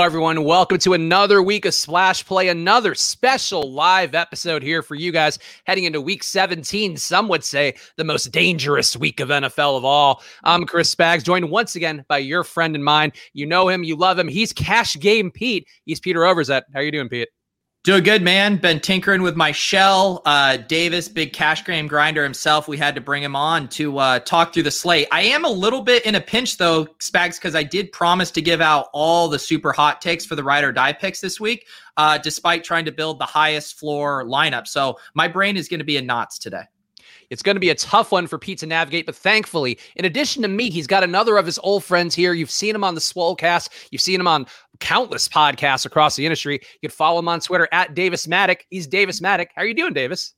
[0.00, 0.44] Hello, everyone.
[0.44, 5.38] Welcome to another week of Splash Play, another special live episode here for you guys
[5.66, 6.96] heading into week 17.
[6.96, 10.22] Some would say the most dangerous week of NFL of all.
[10.42, 13.12] I'm Chris Spags, joined once again by your friend and mine.
[13.34, 14.26] You know him, you love him.
[14.26, 15.68] He's Cash Game Pete.
[15.84, 16.62] He's Peter Overzet.
[16.72, 17.28] How are you doing, Pete?
[17.82, 18.58] Doing good, man.
[18.58, 20.20] Been tinkering with my shell.
[20.26, 22.68] Uh, Davis, big cash game grinder himself.
[22.68, 25.08] We had to bring him on to uh, talk through the slate.
[25.10, 28.42] I am a little bit in a pinch though, Spags, because I did promise to
[28.42, 31.66] give out all the super hot takes for the ride or die picks this week,
[31.96, 34.66] uh, despite trying to build the highest floor lineup.
[34.66, 36.64] So my brain is going to be in knots today.
[37.30, 40.42] It's going to be a tough one for Pete to navigate, but thankfully, in addition
[40.42, 42.32] to me, he's got another of his old friends here.
[42.32, 43.68] You've seen him on the Swolecast.
[43.90, 44.46] You've seen him on
[44.80, 46.60] countless podcasts across the industry.
[46.82, 48.62] You can follow him on Twitter at Davis Mattek.
[48.70, 49.46] He's Davis Mattek.
[49.54, 50.34] How are you doing, Davis?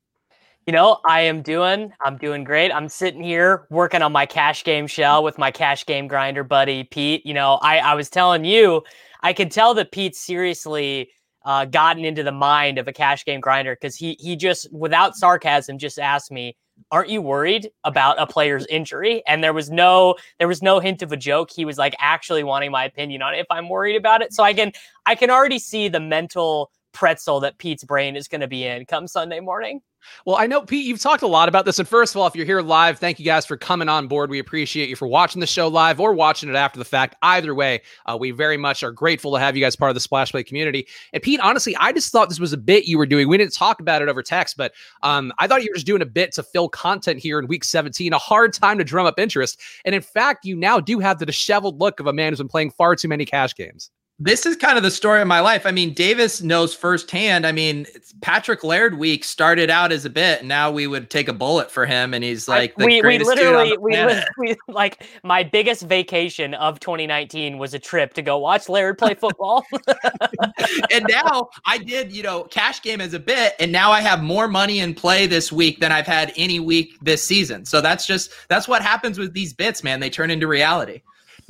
[0.66, 2.70] You know, I am doing, I'm doing great.
[2.70, 6.84] I'm sitting here working on my cash game shell with my cash game grinder buddy,
[6.84, 7.26] Pete.
[7.26, 8.82] You know, I, I was telling you,
[9.22, 11.10] I could tell that Pete's seriously
[11.44, 15.16] uh, gotten into the mind of a cash game grinder because he he just, without
[15.16, 16.56] sarcasm, just asked me,
[16.92, 19.22] aren't you worried about a player's injury?
[19.26, 21.50] And there was no there was no hint of a joke.
[21.50, 24.32] He was like actually wanting my opinion on it if i'm worried about it.
[24.32, 24.70] So i can
[25.06, 28.84] i can already see the mental pretzel that pete's brain is going to be in
[28.84, 29.80] come sunday morning
[30.24, 31.78] well, I know, Pete, you've talked a lot about this.
[31.78, 34.30] And first of all, if you're here live, thank you guys for coming on board.
[34.30, 37.16] We appreciate you for watching the show live or watching it after the fact.
[37.22, 40.00] Either way, uh, we very much are grateful to have you guys part of the
[40.00, 40.86] Splash Play community.
[41.12, 43.28] And Pete, honestly, I just thought this was a bit you were doing.
[43.28, 46.02] We didn't talk about it over text, but um, I thought you were just doing
[46.02, 49.18] a bit to fill content here in week 17, a hard time to drum up
[49.18, 49.60] interest.
[49.84, 52.48] And in fact, you now do have the disheveled look of a man who's been
[52.48, 53.90] playing far too many cash games
[54.24, 55.66] this is kind of the story of my life.
[55.66, 57.44] I mean, Davis knows firsthand.
[57.44, 57.86] I mean,
[58.20, 61.70] Patrick Laird week started out as a bit, and now we would take a bullet
[61.72, 63.96] for him, and he's like I, we, we literally we,
[64.38, 69.14] we like my biggest vacation of 2019 was a trip to go watch Laird play
[69.14, 69.66] football.
[70.92, 74.22] and now I did, you know, cash game as a bit, and now I have
[74.22, 77.64] more money in play this week than I've had any week this season.
[77.64, 79.98] So that's just that's what happens with these bits, man.
[79.98, 81.02] They turn into reality.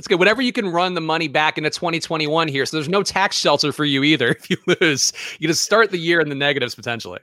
[0.02, 0.18] That's good.
[0.18, 2.66] Whatever you can run the money back into 2021 here.
[2.66, 5.12] So there's no tax shelter for you either if you lose.
[5.38, 7.20] You just start the year in the negatives potentially.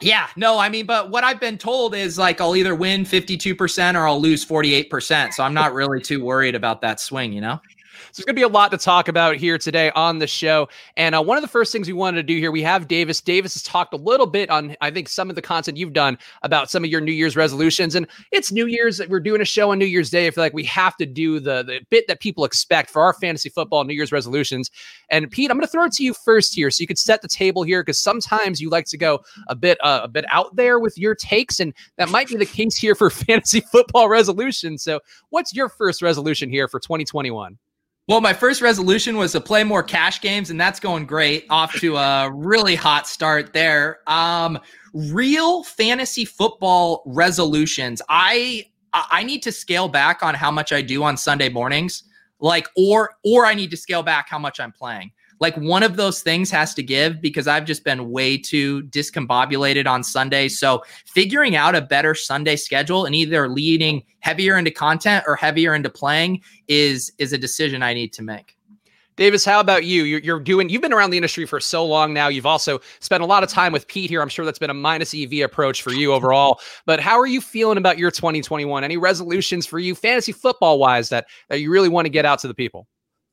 [0.00, 3.96] Yeah, no, I mean, but what I've been told is like I'll either win 52%
[3.96, 5.32] or I'll lose 48%.
[5.32, 7.60] So I'm not really too worried about that swing, you know?
[8.14, 10.68] There's going to be a lot to talk about here today on the show.
[10.98, 13.22] And uh, one of the first things we wanted to do here, we have Davis.
[13.22, 16.18] Davis has talked a little bit on, I think, some of the content you've done
[16.42, 17.94] about some of your New Year's resolutions.
[17.94, 19.00] And it's New Year's.
[19.08, 20.26] We're doing a show on New Year's Day.
[20.26, 23.14] I feel like we have to do the, the bit that people expect for our
[23.14, 24.70] fantasy football New Year's resolutions.
[25.08, 27.22] And Pete, I'm going to throw it to you first here so you could set
[27.22, 30.54] the table here because sometimes you like to go a bit uh, a bit out
[30.54, 31.60] there with your takes.
[31.60, 34.82] And that might be the case here for fantasy football resolutions.
[34.82, 37.56] So what's your first resolution here for 2021?
[38.08, 41.46] Well, my first resolution was to play more cash games, and that's going great.
[41.50, 44.00] Off to a really hot start there.
[44.08, 44.58] Um,
[44.92, 48.02] real fantasy football resolutions.
[48.08, 52.02] I I need to scale back on how much I do on Sunday mornings,
[52.40, 55.96] like or or I need to scale back how much I'm playing like one of
[55.96, 60.46] those things has to give because I've just been way too discombobulated on Sunday.
[60.46, 65.74] So figuring out a better Sunday schedule and either leading heavier into content or heavier
[65.74, 68.56] into playing is is a decision I need to make.
[69.16, 70.04] Davis, how about you?
[70.04, 70.70] You're, you're, doing.
[70.70, 72.28] You've been around the industry for so long now.
[72.28, 74.22] You've also spent a lot of time with Pete here.
[74.22, 76.60] I'm sure that's been a minus EV approach for you overall.
[76.86, 78.84] But how are you feeling about your 2021?
[78.84, 82.38] Any resolutions for you, fantasy football wise, that that you really want to get out
[82.38, 82.86] to the people?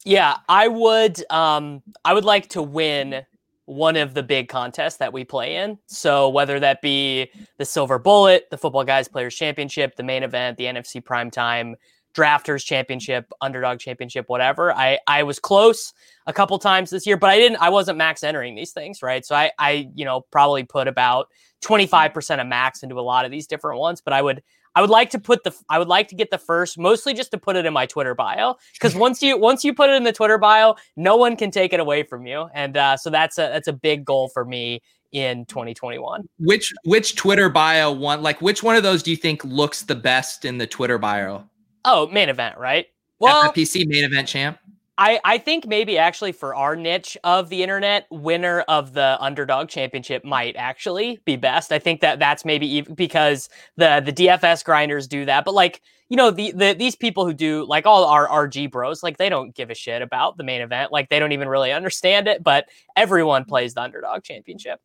[0.05, 3.25] Yeah, I would um I would like to win
[3.65, 5.77] one of the big contests that we play in.
[5.85, 10.57] So whether that be the Silver Bullet, the Football Guys Players Championship, the main event,
[10.57, 11.75] the NFFC Primetime
[12.15, 14.74] Drafters Championship, Underdog Championship, whatever.
[14.74, 15.94] I I was close
[16.25, 19.25] a couple times this year, but I didn't I wasn't max entering these things, right?
[19.25, 21.27] So I I you know probably put about
[21.62, 24.41] 25% of max into a lot of these different ones, but I would
[24.75, 27.31] I would like to put the I would like to get the first mostly just
[27.31, 30.04] to put it in my Twitter bio because once you once you put it in
[30.04, 33.38] the Twitter bio, no one can take it away from you, and uh, so that's
[33.38, 34.81] a that's a big goal for me
[35.12, 36.27] in 2021.
[36.39, 39.95] Which which Twitter bio one like which one of those do you think looks the
[39.95, 41.44] best in the Twitter bio?
[41.86, 42.88] Oh, main event, right?
[43.19, 44.60] Well, FFPC main event champ.
[45.00, 49.69] I, I think maybe actually for our niche of the internet, winner of the underdog
[49.69, 51.72] championship might actually be best.
[51.72, 53.48] I think that that's maybe even because
[53.78, 57.34] the the DFS grinders do that, but like you know the, the these people who
[57.34, 60.60] do like all our RG bros, like they don't give a shit about the main
[60.60, 62.44] event, like they don't even really understand it.
[62.44, 62.66] But
[62.98, 64.81] everyone plays the underdog championship.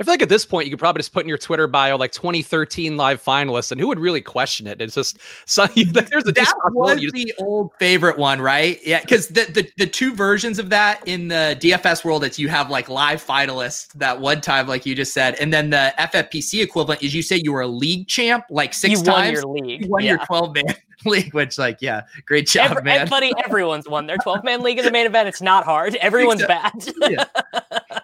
[0.00, 1.96] I feel like at this point you could probably just put in your Twitter bio
[1.96, 4.80] like 2013 live finalists, and who would really question it?
[4.80, 8.78] It's just so there's a that was the old favorite one, right?
[8.82, 12.48] Yeah, because the, the the two versions of that in the DFS world, it's you
[12.48, 16.62] have like live finalists that one time, like you just said, and then the FFPC
[16.62, 19.44] equivalent is you say you were a league champ like six you times.
[19.44, 19.84] Won your league.
[19.84, 20.10] You won yeah.
[20.12, 20.64] your 12 man
[21.04, 23.08] league, which like yeah, great job, Every, man.
[23.08, 25.28] Buddy, everyone's won their 12 man league in the main event.
[25.28, 25.94] It's not hard.
[25.96, 26.72] Everyone's bad.
[27.02, 27.24] yeah.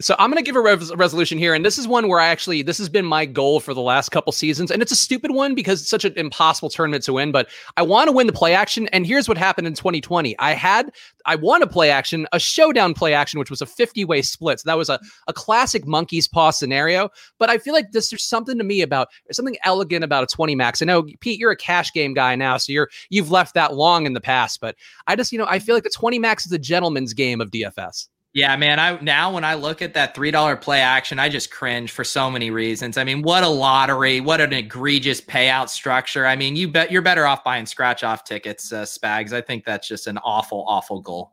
[0.00, 2.28] So I'm going to give a res- resolution here, and this is one where I
[2.28, 5.32] actually this has been my goal for the last couple seasons, and it's a stupid
[5.32, 7.32] one because it's such an impossible tournament to win.
[7.32, 10.38] But I want to win the play action, and here's what happened in 2020.
[10.38, 10.92] I had
[11.26, 14.60] I won a play action, a showdown play action, which was a 50 way split.
[14.60, 17.08] So that was a a classic monkey's paw scenario.
[17.40, 20.54] But I feel like this there's something to me about something elegant about a 20
[20.54, 20.80] max.
[20.80, 24.06] I know Pete, you're a cash game guy now, so you're you've left that long
[24.06, 24.76] in the past, but
[25.08, 27.50] I just you know I feel like the 20 max is a gentleman's game of
[27.50, 28.06] DFS.
[28.38, 28.78] Yeah, man.
[28.78, 32.04] I now when I look at that three dollar play action, I just cringe for
[32.04, 32.96] so many reasons.
[32.96, 34.20] I mean, what a lottery!
[34.20, 36.24] What an egregious payout structure.
[36.24, 39.32] I mean, you bet you're better off buying scratch off tickets, uh, Spags.
[39.32, 41.32] I think that's just an awful, awful goal.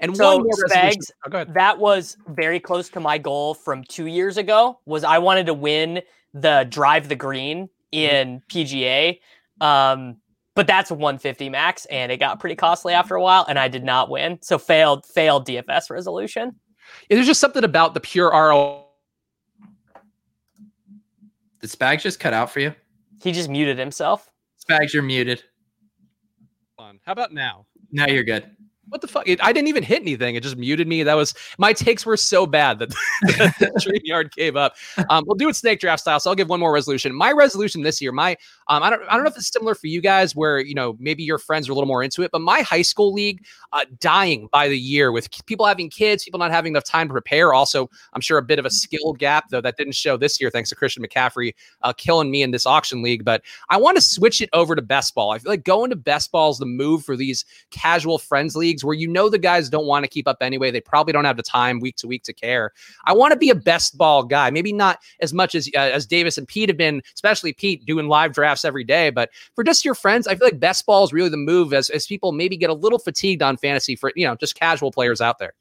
[0.00, 4.06] And so, one more Spags, oh, that was very close to my goal from two
[4.06, 4.80] years ago.
[4.86, 6.00] Was I wanted to win
[6.32, 9.20] the drive the green in PGA.
[9.60, 10.16] Um,
[10.58, 13.84] but that's 150 max and it got pretty costly after a while and I did
[13.84, 14.40] not win.
[14.42, 16.52] So failed failed DFS resolution.
[17.08, 18.86] Yeah, there's just something about the pure RO.
[21.60, 22.74] Did Spags just cut out for you?
[23.22, 24.32] He just muted himself.
[24.68, 25.44] Spags, you're muted.
[26.76, 27.64] How about now?
[27.92, 28.50] Now you're good.
[28.88, 29.28] What the fuck?
[29.28, 30.34] It, I didn't even hit anything.
[30.34, 31.02] It just muted me.
[31.02, 32.88] That was my takes were so bad that
[33.22, 34.76] the Yard gave up.
[35.10, 36.20] Um, we'll do it snake draft style.
[36.20, 37.14] So I'll give one more resolution.
[37.14, 38.36] My resolution this year, my
[38.68, 40.96] um, I don't I don't know if it's similar for you guys, where you know
[40.98, 43.84] maybe your friends are a little more into it, but my high school league uh,
[44.00, 47.52] dying by the year with people having kids, people not having enough time to prepare.
[47.52, 50.50] Also, I'm sure a bit of a skill gap though that didn't show this year
[50.50, 53.24] thanks to Christian McCaffrey uh, killing me in this auction league.
[53.24, 55.32] But I want to switch it over to best ball.
[55.32, 58.77] I feel like going to best ball is the move for these casual friends leagues
[58.84, 60.70] where you know the guys don't want to keep up anyway.
[60.70, 62.72] They probably don't have the time week to week to care.
[63.04, 64.50] I want to be a best ball guy.
[64.50, 68.08] Maybe not as much as uh, as Davis and Pete have been, especially Pete doing
[68.08, 69.10] live drafts every day.
[69.10, 71.90] But for just your friends, I feel like best ball is really the move as
[71.90, 75.20] as people maybe get a little fatigued on fantasy for you know just casual players
[75.20, 75.54] out there.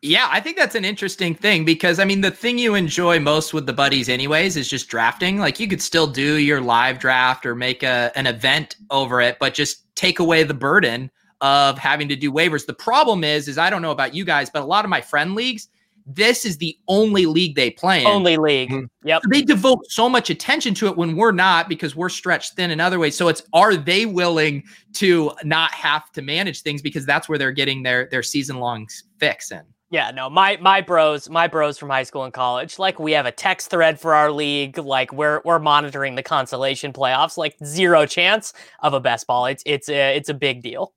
[0.00, 3.54] Yeah, I think that's an interesting thing because I mean the thing you enjoy most
[3.54, 5.38] with the buddies anyways is just drafting.
[5.38, 9.38] Like you could still do your live draft or make a an event over it,
[9.38, 11.10] but just take away the burden
[11.42, 12.64] of having to do waivers.
[12.64, 15.00] The problem is is I don't know about you guys, but a lot of my
[15.00, 15.68] friend leagues,
[16.06, 18.06] this is the only league they play in.
[18.06, 18.70] Only league.
[18.70, 19.08] Mm-hmm.
[19.08, 19.22] Yep.
[19.30, 22.80] They devote so much attention to it when we're not because we're stretched thin in
[22.80, 23.16] other ways.
[23.16, 24.62] So it's are they willing
[24.94, 28.88] to not have to manage things because that's where they're getting their their season long
[29.18, 29.62] fix in.
[29.90, 33.26] Yeah, no, my my bros, my bros from high school and college, like we have
[33.26, 38.06] a text thread for our league, like we're we're monitoring the consolation playoffs, like zero
[38.06, 39.44] chance of a best ball.
[39.46, 40.94] It's it's a it's a big deal.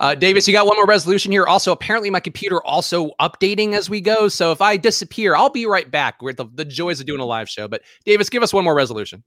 [0.00, 1.44] Uh, Davis, you got one more resolution here.
[1.44, 4.28] Also, apparently my computer also updating as we go.
[4.28, 7.24] So if I disappear, I'll be right back with the, the joys of doing a
[7.26, 7.68] live show.
[7.68, 9.22] But Davis, give us one more resolution.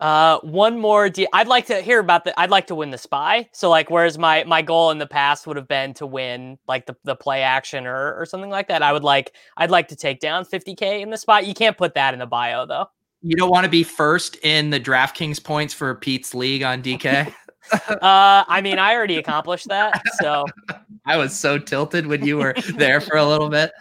[0.00, 1.08] Uh, one more.
[1.08, 2.38] De- I'd like to hear about the.
[2.40, 3.48] I'd like to win the spy.
[3.52, 6.86] So like, whereas my my goal in the past would have been to win like
[6.86, 8.82] the, the play action or or something like that.
[8.82, 9.34] I would like.
[9.58, 11.46] I'd like to take down 50k in the spot.
[11.46, 12.86] You can't put that in the bio though.
[13.22, 17.32] You don't want to be first in the DraftKings points for Pete's league on DK.
[17.72, 20.02] uh, I mean, I already accomplished that.
[20.20, 20.44] So
[21.06, 23.72] I was so tilted when you were there for a little bit.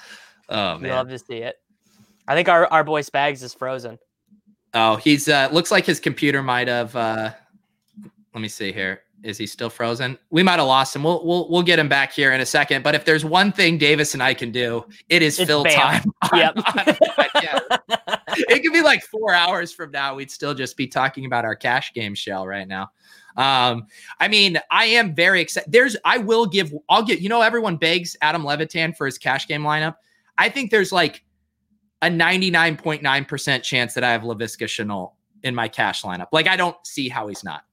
[0.50, 0.92] Oh man.
[0.92, 1.56] love to see it.
[2.28, 3.98] I think our our boy Spags is frozen.
[4.74, 7.32] Oh, he's uh looks like his computer might have uh
[8.34, 9.02] let me see here.
[9.22, 10.18] Is he still frozen?
[10.30, 11.04] We might have lost him.
[11.04, 12.84] We'll we'll we'll get him back here in a second.
[12.84, 15.74] But if there's one thing Davis and I can do, it is It's fill bam.
[15.76, 16.04] time.
[16.32, 16.54] on- Yep.
[16.58, 17.60] on- yeah.
[18.48, 20.16] It could be like four hours from now.
[20.16, 22.92] We'd still just be talking about our cash game shell right now.
[23.38, 23.88] Um,
[24.20, 25.72] I mean, I am very excited.
[25.72, 29.48] There's I will give I'll get, you know, everyone begs Adam Levitan for his cash
[29.48, 29.96] game lineup.
[30.38, 31.24] I think there's like
[32.02, 35.12] a 99.9% chance that I have Laviska Shenault
[35.44, 36.28] in my cash lineup.
[36.32, 37.64] Like I don't see how he's not.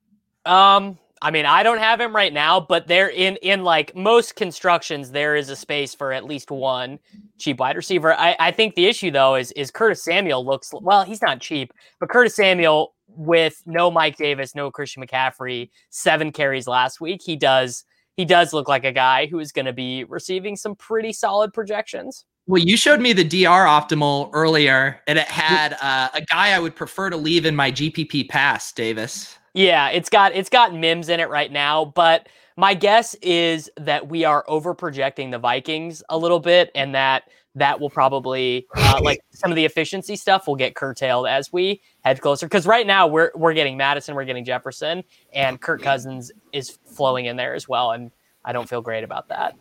[0.44, 4.36] Um, I mean, I don't have him right now, but there in in like most
[4.36, 6.98] constructions, there is a space for at least one
[7.38, 8.14] cheap wide receiver.
[8.14, 11.72] I, I think the issue though is is Curtis Samuel looks well, he's not cheap,
[12.00, 17.36] but Curtis Samuel with no Mike Davis, no Christian McCaffrey, seven carries last week, he
[17.36, 17.84] does
[18.16, 21.52] he does look like a guy who is going to be receiving some pretty solid
[21.52, 22.24] projections.
[22.46, 26.58] Well, you showed me the DR optimal earlier, and it had uh, a guy I
[26.58, 29.36] would prefer to leave in my GPP pass, Davis.
[29.52, 34.08] Yeah, it's got it's got Mims in it right now, but my guess is that
[34.08, 37.24] we are over projecting the Vikings a little bit and that
[37.56, 41.82] that will probably uh, like some of the efficiency stuff will get curtailed as we
[42.04, 42.46] head closer.
[42.46, 47.26] Because right now we're we're getting Mattison, we're getting Jefferson, and Kirk Cousins is flowing
[47.26, 48.12] in there as well, and
[48.44, 49.56] I don't feel great about that.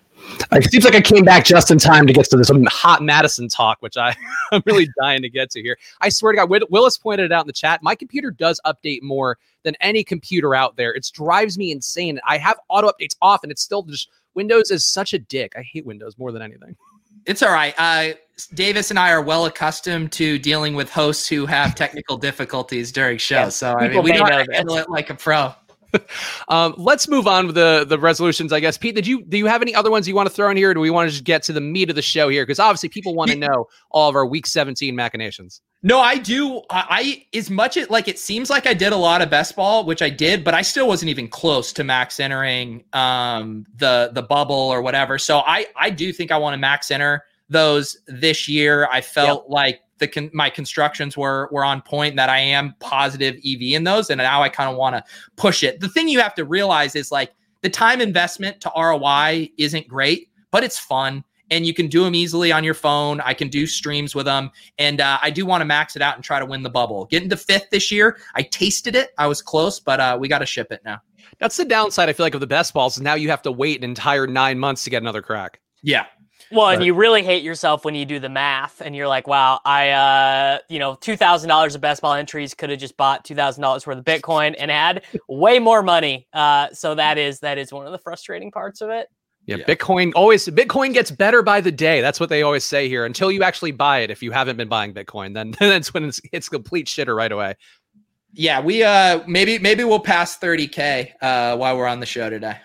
[0.51, 3.49] It seems like I came back just in time to get to this hot Mattison
[3.49, 4.15] talk, which I,
[4.51, 5.77] I'm really dying to get to here.
[6.01, 7.81] I swear to God, Willis pointed it out in the chat.
[7.81, 10.93] My computer does update more than any computer out there.
[10.93, 12.19] It drives me insane.
[12.25, 15.53] I have auto updates off, and it's still just Windows is such a dick.
[15.57, 16.75] I hate Windows more than anything.
[17.25, 17.73] It's all right.
[17.77, 18.13] Uh,
[18.53, 23.17] Davis and I are well accustomed to dealing with hosts who have technical difficulties during
[23.17, 23.37] shows.
[23.37, 25.53] Yeah, so I mean, we don't handle it like a pro.
[26.49, 28.51] um, let's move on with the the resolutions.
[28.51, 30.49] I guess Pete, did you do you have any other ones you want to throw
[30.49, 30.71] in here?
[30.71, 32.43] or do we want to just get to the meat of the show here?
[32.43, 35.61] Because obviously people want to know all of our Week 17 machinations.
[35.85, 36.63] No, I do.
[36.71, 39.55] I, I as much it like it seems like I did a lot of best
[39.55, 44.09] ball, which I did, but I still wasn't even close to max entering um, the
[44.11, 45.19] the bubble or whatever.
[45.19, 48.89] So I I do think I want to max enter those this year.
[48.91, 49.51] I felt yep.
[49.51, 53.83] like the con- my constructions were were on point that I am positive EV in
[53.83, 55.03] those and now I kind of want to
[55.35, 55.81] push it.
[55.81, 60.29] The thing you have to realize is like the time investment to ROI isn't great,
[60.49, 63.21] but it's fun and you can do them easily on your phone.
[63.21, 66.15] I can do streams with them and uh, I do want to max it out
[66.15, 67.05] and try to win the bubble.
[67.05, 69.11] Getting to 5th this year, I tasted it.
[69.17, 70.99] I was close, but uh, we got to ship it now.
[71.39, 73.77] That's the downside I feel like of the best balls now you have to wait
[73.77, 75.59] an entire 9 months to get another crack.
[75.81, 76.05] Yeah.
[76.51, 79.59] Well, and you really hate yourself when you do the math and you're like, wow,
[79.65, 83.97] I, uh, you know, $2,000 of best ball entries could have just bought $2,000 worth
[83.97, 86.27] of Bitcoin and had way more money.
[86.33, 89.07] Uh, so that is, that is one of the frustrating parts of it.
[89.45, 92.01] Yeah, yeah, Bitcoin always Bitcoin gets better by the day.
[92.01, 93.05] That's what they always say here.
[93.05, 96.19] Until you actually buy it, if you haven't been buying Bitcoin, then that's when it's,
[96.31, 97.55] it's complete shitter right away.
[98.33, 102.57] Yeah, we uh maybe maybe we'll pass 30k uh while we're on the show today.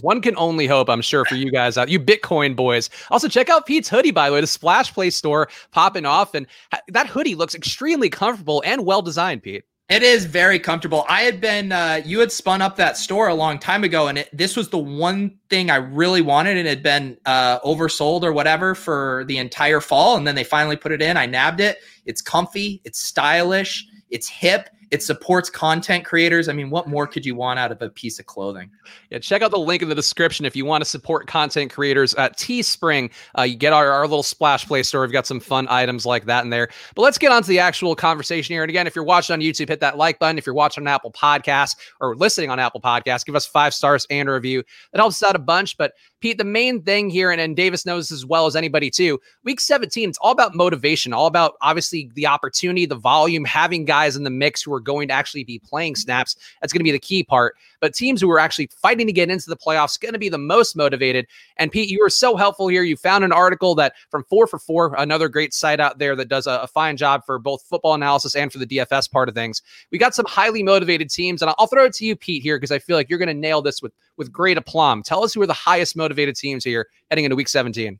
[0.00, 2.90] One can only hope, I'm sure, for you guys out, you Bitcoin boys.
[3.10, 6.34] Also, check out Pete's hoodie, by the way, the Splash Play store popping off.
[6.34, 6.46] And
[6.88, 9.64] that hoodie looks extremely comfortable and well designed, Pete.
[9.90, 11.04] It is very comfortable.
[11.08, 14.18] I had been, uh, you had spun up that store a long time ago, and
[14.18, 18.22] it, this was the one thing I really wanted, and it had been uh, oversold
[18.22, 20.16] or whatever for the entire fall.
[20.16, 21.16] And then they finally put it in.
[21.16, 21.78] I nabbed it.
[22.06, 26.48] It's comfy, it's stylish, it's hip, it supports content creators.
[26.48, 28.70] I mean, what more could you want out of a piece of clothing?
[29.10, 32.12] Yeah, check out the link in the description if you want to support content creators
[32.14, 33.12] at Teespring.
[33.38, 35.02] Uh, you get our, our little splash play store.
[35.02, 36.68] We've got some fun items like that in there.
[36.96, 38.62] But let's get on to the actual conversation here.
[38.62, 40.38] And again, if you're watching on YouTube, hit that like button.
[40.38, 44.06] If you're watching on Apple Podcasts or listening on Apple Podcasts, give us five stars
[44.10, 44.64] and a review.
[44.92, 45.76] That helps us out a bunch.
[45.76, 49.18] But Pete, the main thing here, and, and Davis knows as well as anybody too,
[49.44, 54.16] week 17, it's all about motivation, all about obviously the opportunity, the volume, having guys
[54.16, 56.36] in the mix who are going to actually be playing snaps.
[56.60, 57.56] That's going to be the key part.
[57.80, 60.38] But teams who are actually fighting to get into the playoffs going to be the
[60.38, 61.26] most motivated.
[61.56, 62.82] And Pete, you were so helpful here.
[62.82, 66.28] You found an article that from four for four, another great site out there that
[66.28, 69.34] does a, a fine job for both football analysis and for the DFS part of
[69.34, 69.62] things.
[69.90, 72.72] We got some highly motivated teams, and I'll, throw it to you, Pete, here because
[72.72, 75.02] I feel like you're going to nail this with with great aplomb.
[75.02, 77.98] Tell us who are the highest motivated teams here heading into week 17.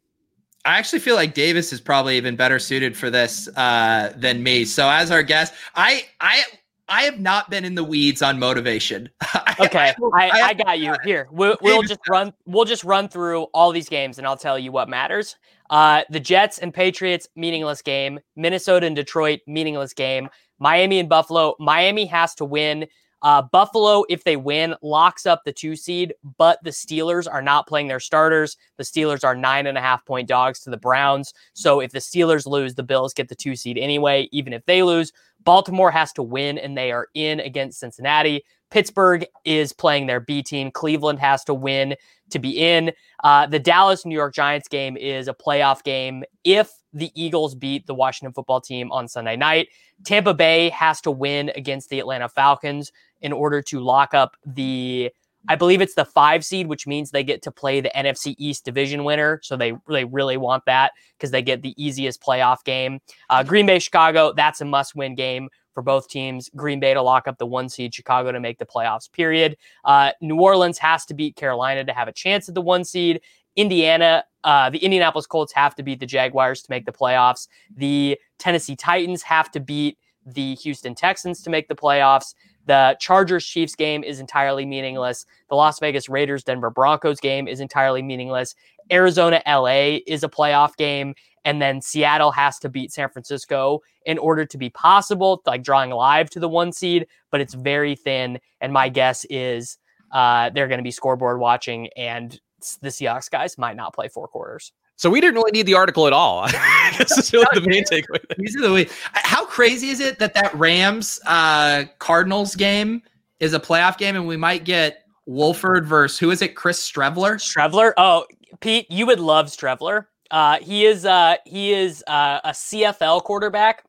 [0.64, 4.66] I actually feel like Davis is probably even better suited for this uh, than me.
[4.66, 6.44] So as our guest, I I
[6.90, 9.08] I have not been in the weeds on motivation.
[9.60, 10.94] okay, I, I, I, got you.
[11.04, 12.34] Here, we'll, we'll just run.
[12.46, 15.36] We'll just run through all these games, and I'll tell you what matters.
[15.70, 18.18] Uh, the Jets and Patriots, meaningless game.
[18.34, 20.28] Minnesota and Detroit, meaningless game.
[20.58, 21.54] Miami and Buffalo.
[21.60, 22.86] Miami has to win.
[23.22, 27.66] Uh, Buffalo, if they win, locks up the two seed, but the Steelers are not
[27.66, 28.56] playing their starters.
[28.78, 31.34] The Steelers are nine and a half point dogs to the Browns.
[31.52, 34.82] So if the Steelers lose, the Bills get the two seed anyway, even if they
[34.82, 35.12] lose.
[35.44, 38.44] Baltimore has to win, and they are in against Cincinnati.
[38.70, 40.70] Pittsburgh is playing their B team.
[40.70, 41.96] Cleveland has to win
[42.30, 42.92] to be in.
[43.24, 47.86] Uh, the Dallas New York Giants game is a playoff game if the Eagles beat
[47.86, 49.68] the Washington football team on Sunday night.
[50.04, 55.10] Tampa Bay has to win against the Atlanta Falcons in order to lock up the
[55.48, 58.64] I believe it's the five seed, which means they get to play the NFC East
[58.64, 59.40] division winner.
[59.42, 63.00] So they they really want that because they get the easiest playoff game.
[63.30, 66.50] Uh, Green Bay, Chicago, that's a must win game for both teams.
[66.54, 69.56] Green Bay to lock up the one seed, Chicago to make the playoffs, period.
[69.84, 73.20] Uh, New Orleans has to beat Carolina to have a chance at the one seed.
[73.56, 77.48] Indiana, uh, the Indianapolis Colts have to beat the Jaguars to make the playoffs.
[77.74, 82.34] The Tennessee Titans have to beat the Houston Texans to make the playoffs.
[82.66, 85.26] The Chargers Chiefs game is entirely meaningless.
[85.48, 88.54] The Las Vegas Raiders Denver Broncos game is entirely meaningless.
[88.92, 91.14] Arizona LA is a playoff game.
[91.44, 95.90] And then Seattle has to beat San Francisco in order to be possible, like drawing
[95.90, 98.38] live to the one seed, but it's very thin.
[98.60, 99.78] And my guess is
[100.12, 102.38] uh, they're going to be scoreboard watching, and
[102.82, 104.72] the Seahawks guys might not play four quarters.
[105.00, 106.40] So we didn't really need the article at all.
[106.44, 108.20] I guess that's really the main takeaway.
[108.36, 108.86] These are the way.
[109.14, 113.00] How crazy is it that that Rams uh, Cardinals game
[113.38, 116.54] is a playoff game, and we might get Wolford versus who is it?
[116.54, 117.36] Chris Streveler.
[117.36, 117.94] Streveler.
[117.96, 118.26] Oh,
[118.60, 120.04] Pete, you would love Streveler.
[120.30, 123.84] Uh, he is uh, he is uh, a CFL quarterback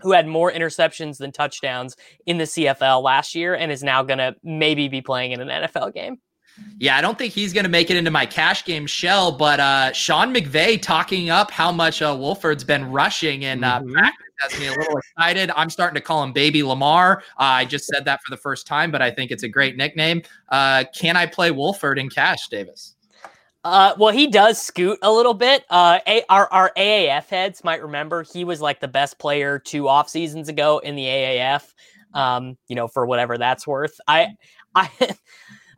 [0.00, 4.16] who had more interceptions than touchdowns in the CFL last year, and is now going
[4.16, 6.18] to maybe be playing in an NFL game.
[6.78, 9.60] Yeah, I don't think he's going to make it into my cash game shell, but
[9.60, 13.92] uh, Sean McVay talking up how much uh, Wolford's been rushing and uh, mm-hmm.
[13.92, 15.50] practice has me a little excited.
[15.54, 17.22] I'm starting to call him Baby Lamar.
[17.38, 19.76] Uh, I just said that for the first time, but I think it's a great
[19.76, 20.22] nickname.
[20.48, 22.96] Uh, can I play Wolford in cash, Davis?
[23.62, 25.66] Uh, well, he does scoot a little bit.
[25.68, 29.86] Uh, a- our, our AAF heads might remember he was like the best player two
[29.86, 31.74] off seasons ago in the AAF.
[32.14, 34.00] Um, you know, for whatever that's worth.
[34.08, 34.28] I,
[34.74, 34.90] I,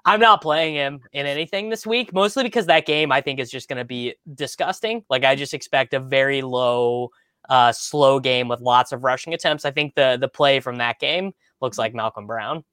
[0.04, 3.50] I'm not playing him in anything this week, mostly because that game I think is
[3.50, 5.04] just going to be disgusting.
[5.09, 7.11] Like I just expect a very low,
[7.49, 9.64] uh, slow game with lots of rushing attempts.
[9.64, 12.64] I think the the play from that game looks like Malcolm Brown.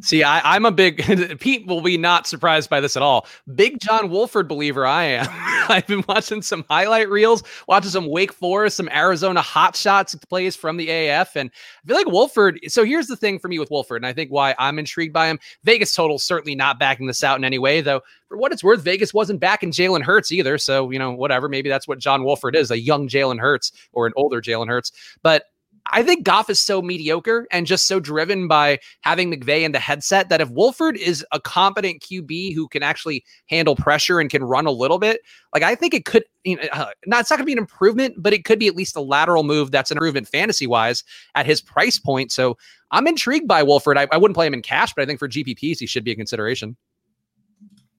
[0.00, 3.26] See, I, am a big Pete will be not surprised by this at all.
[3.54, 5.26] Big John Wolford believer I am.
[5.70, 10.54] I've been watching some highlight reels, watching some Wake Forest, some Arizona hot shots plays
[10.56, 11.50] from the AF, and
[11.82, 12.60] I feel like Wolford.
[12.68, 15.28] So here's the thing for me with Wolford, and I think why I'm intrigued by
[15.28, 15.38] him.
[15.62, 18.02] Vegas total certainly not backing this out in any way, though.
[18.28, 20.58] For what it's worth, Vegas wasn't backing Jalen Hurts either.
[20.58, 21.48] So you know, whatever.
[21.48, 24.92] Maybe that's what John Wolford is—a young Jalen Hurts or an older Jalen Hurts.
[25.22, 25.44] But
[25.92, 29.78] I think Goff is so mediocre and just so driven by having McVay in the
[29.78, 34.44] headset that if Wolford is a competent QB who can actually handle pressure and can
[34.44, 35.20] run a little bit,
[35.52, 37.58] like I think it could, you know, uh, not it's not going to be an
[37.58, 41.04] improvement, but it could be at least a lateral move that's an improvement fantasy wise
[41.34, 42.32] at his price point.
[42.32, 42.56] So
[42.90, 43.98] I'm intrigued by Wolford.
[43.98, 46.12] I, I wouldn't play him in cash, but I think for GPPs he should be
[46.12, 46.76] a consideration.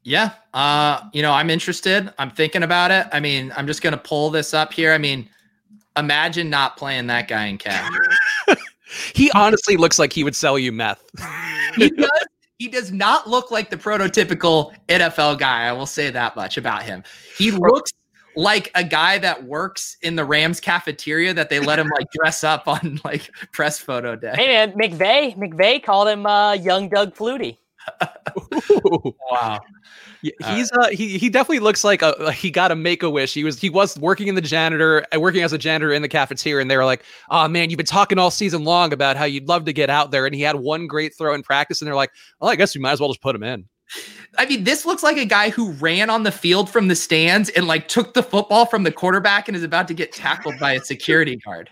[0.04, 2.14] Yeah, uh, you know, I'm interested.
[2.20, 3.08] I'm thinking about it.
[3.12, 4.92] I mean, I'm just going to pull this up here.
[4.92, 5.30] I mean
[5.98, 7.92] Imagine not playing that guy in cash.
[9.14, 11.04] he honestly looks like he would sell you meth.
[11.76, 12.10] he does.
[12.58, 15.64] He does not look like the prototypical NFL guy.
[15.64, 17.04] I will say that much about him.
[17.38, 17.92] He looks
[18.38, 22.44] like a guy that works in the Rams cafeteria that they let him like dress
[22.44, 24.34] up on like press photo day.
[24.36, 27.58] Hey man, McVay, McVay called him uh, young Doug Flutie.
[29.32, 29.60] wow.
[30.22, 33.34] He's uh, he he definitely looks like a he got a make a wish.
[33.34, 36.08] He was he was working in the janitor, uh, working as a janitor in the
[36.08, 39.26] cafeteria, and they were like, "Oh man, you've been talking all season long about how
[39.26, 41.88] you'd love to get out there." And he had one great throw in practice, and
[41.88, 43.66] they're like, "Well, I guess we might as well just put him in."
[44.38, 47.50] I mean, this looks like a guy who ran on the field from the stands
[47.50, 50.74] and like took the football from the quarterback and is about to get tackled by
[50.74, 51.70] a security guard.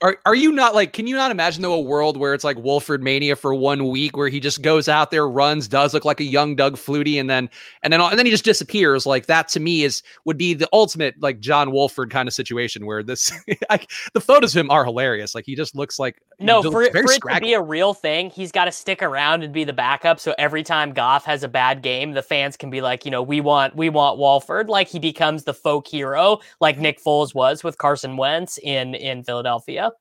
[0.00, 0.92] Are are you not like?
[0.92, 4.16] Can you not imagine though a world where it's like Wolford mania for one week,
[4.16, 7.30] where he just goes out there, runs, does look like a young Doug Flutie, and
[7.30, 7.48] then
[7.82, 9.06] and then and then he just disappears.
[9.06, 12.86] Like that to me is would be the ultimate like John Wolford kind of situation
[12.86, 13.32] where this
[13.70, 13.80] I,
[14.12, 15.34] the photos of him are hilarious.
[15.34, 18.52] Like he just looks like no for, for it to be a real thing, he's
[18.52, 20.20] got to stick around and be the backup.
[20.20, 23.22] So every time Goff has a bad game, the fans can be like, you know,
[23.22, 24.68] we want we want Wolford.
[24.68, 29.22] Like he becomes the folk hero, like Nick Foles was with Carson Wentz in in
[29.22, 29.35] Philadelphia.
[29.36, 29.92] Philadelphia.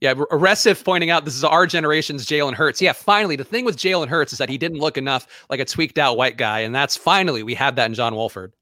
[0.00, 2.82] Yeah, Arrestive pointing out this is our generation's Jalen Hurts.
[2.82, 5.64] Yeah, finally, the thing with Jalen Hurts is that he didn't look enough like a
[5.64, 8.52] tweaked out white guy, and that's finally we have that in John Wolford.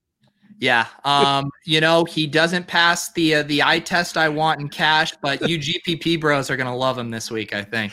[0.61, 4.69] Yeah, um, you know he doesn't pass the uh, the eye test I want in
[4.69, 7.93] cash, but you GPP bros are gonna love him this week, I think.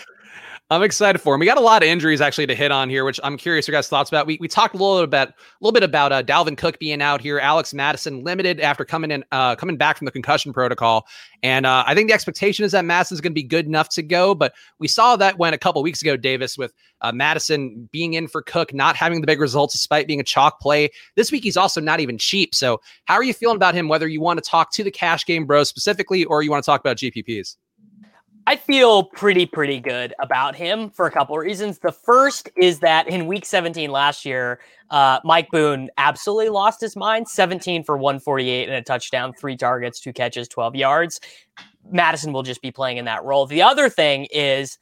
[0.71, 1.39] I'm excited for him.
[1.39, 3.73] We got a lot of injuries actually to hit on here, which I'm curious your
[3.73, 4.27] guys' thoughts about.
[4.27, 7.01] We, we talked a little bit about a little bit about uh, Dalvin Cook being
[7.01, 11.08] out here, Alex Mattison limited after coming in uh, coming back from the concussion protocol,
[11.41, 14.03] and uh, I think the expectation is that Mattison's going to be good enough to
[14.03, 14.36] go.
[14.36, 18.27] But we saw that when a couple weeks ago, Davis with uh, Mattison being in
[18.27, 20.89] for Cook, not having the big results despite being a chalk play.
[21.15, 22.53] This week he's also not even cheap.
[22.53, 23.88] So how are you feeling about him?
[23.88, 26.69] Whether you want to talk to the cash game bros specifically, or you want to
[26.69, 27.55] talk about GPPs?
[28.50, 31.78] I feel pretty, pretty good about him for a couple of reasons.
[31.78, 34.60] The first is that in week 17 last year,
[34.90, 40.00] uh, Mike Boone absolutely lost his mind 17 for 148 and a touchdown, three targets,
[40.00, 41.20] two catches, 12 yards.
[41.92, 43.46] Mattison will just be playing in that role.
[43.46, 44.80] The other thing is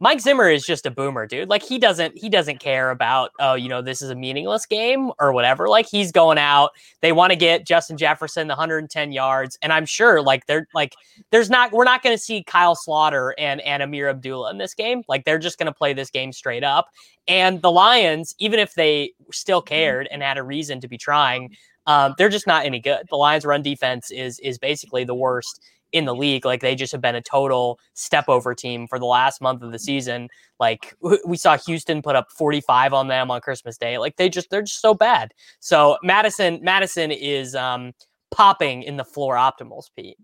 [0.00, 1.48] Mike Zimmer is just a boomer, dude.
[1.48, 5.10] Like he doesn't he doesn't care about oh, you know, this is a meaningless game
[5.18, 5.68] or whatever.
[5.68, 6.70] Like he's going out.
[7.00, 10.94] They want to get Justin Jefferson the 110 yards, and I'm sure like they're like
[11.30, 14.74] there's not we're not going to see Kyle Slaughter and and Ameer Abdullah in this
[14.74, 15.02] game.
[15.08, 16.88] Like they're just going to play this game straight up.
[17.26, 21.54] And the Lions, even if they still cared and had a reason to be trying,
[21.86, 23.06] um, they're just not any good.
[23.10, 25.60] The Lions' run defense is is basically the worst
[25.92, 26.44] in the league.
[26.44, 29.72] Like they just have been a total step over team for the last month of
[29.72, 30.28] the season.
[30.60, 30.94] Like
[31.26, 33.98] we saw Houston put up 45 on them on Christmas Day.
[33.98, 35.32] Like they just they're just so bad.
[35.60, 37.92] So Mattison Mattison is um
[38.30, 40.18] popping in the floor optimals, Pete.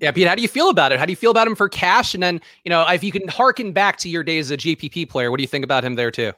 [0.00, 0.98] Yeah, Pete, how do you feel about it?
[0.98, 2.14] How do you feel about him for cash?
[2.14, 5.08] And then, you know, if you can harken back to your days as a GPP
[5.08, 6.32] player, what do you think about him there too?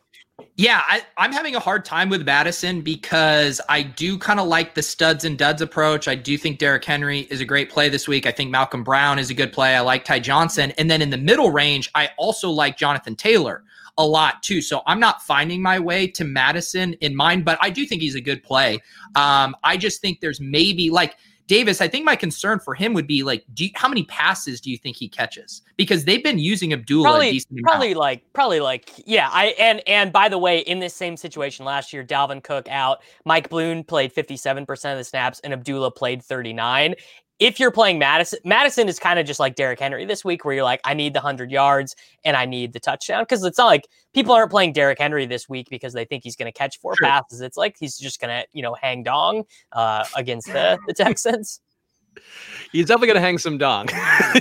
[0.57, 4.74] Yeah, I, am having a hard time with Mattison because I do kind of like
[4.74, 6.09] the studs and duds approach.
[6.09, 8.26] I do think Derrick Henry is a great play this week.
[8.26, 9.76] I think Malcolm Brown is a good play.
[9.76, 10.72] I like Ty Johnson.
[10.72, 13.64] And then in the middle range, I also like Jonathan Taylor
[13.98, 14.62] a lot too.
[14.62, 18.14] So I'm not finding my way to Mattison in mind, but I do think he's
[18.14, 18.81] a good play.
[19.16, 21.16] Um, I just think there's maybe like–
[21.50, 24.60] Davis, I think my concern for him would be like, do you, how many passes
[24.60, 25.62] do you think he catches?
[25.76, 29.28] Because they've been using Abdullah probably, probably like, probably like, yeah.
[29.32, 33.02] I and and by the way, in this same situation last year, Dalvin Cook out,
[33.24, 36.94] Mike Boone played fifty seven percent of the snaps, and Abdullah played thirty nine
[37.40, 40.55] if you're playing Mattison, Mattison is kind of just like Derrick Henry this week, where
[40.55, 43.22] you're like, I need the 100 yards and I need the touchdown.
[43.22, 46.37] Because it's not like people aren't playing Derrick Henry this week because they think he's
[46.37, 47.09] going to catch four sure.
[47.09, 47.40] passes.
[47.40, 51.61] It's like he's just going to, you know, hang dong uh, against the, the Texans
[52.73, 53.87] he's definitely going to hang some dong.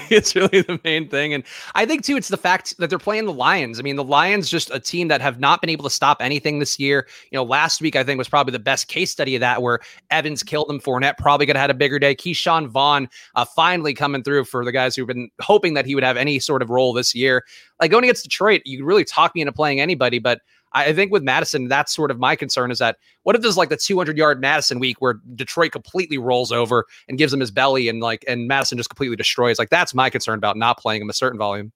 [0.10, 1.34] it's really the main thing.
[1.34, 1.44] And
[1.76, 3.80] I think, too, it's the fact that they're playing the Lions.
[3.80, 6.60] I mean, the Lions, just a team that have not been able to stop anything
[6.60, 7.08] this year.
[7.32, 9.80] You know, last week, I think, was probably the best case study of that, where
[10.12, 10.80] Evans killed him.
[10.80, 12.16] Fournette probably could have had a bigger day.
[12.16, 16.04] Ke'Shawn Vaughn uh, finally coming through for the guys who've been hoping that he would
[16.04, 17.44] have any sort of role this year.
[17.80, 20.42] Like going against Detroit, you could really talk me into playing anybody, but
[20.74, 23.70] I think with Mattison, that's sort of my concern is that what if there's like
[23.70, 27.90] the 200 yard Mattison week where Detroit completely rolls over and gives him his belly
[27.90, 29.58] and like, and Mattison just completely destroys?
[29.58, 31.72] Like, that's my concern about not playing him a certain volume.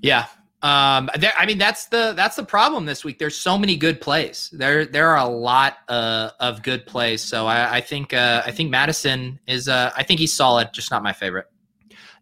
[0.00, 0.26] Yeah.
[0.62, 3.18] Um, there, I mean, that's the, that's the problem this week.
[3.18, 4.48] There's so many good plays.
[4.52, 7.20] There, there are a lot uh, of good plays.
[7.20, 10.90] So I, I think, uh, I think Mattison is, uh, I think he's solid, just
[10.90, 11.46] not my favorite.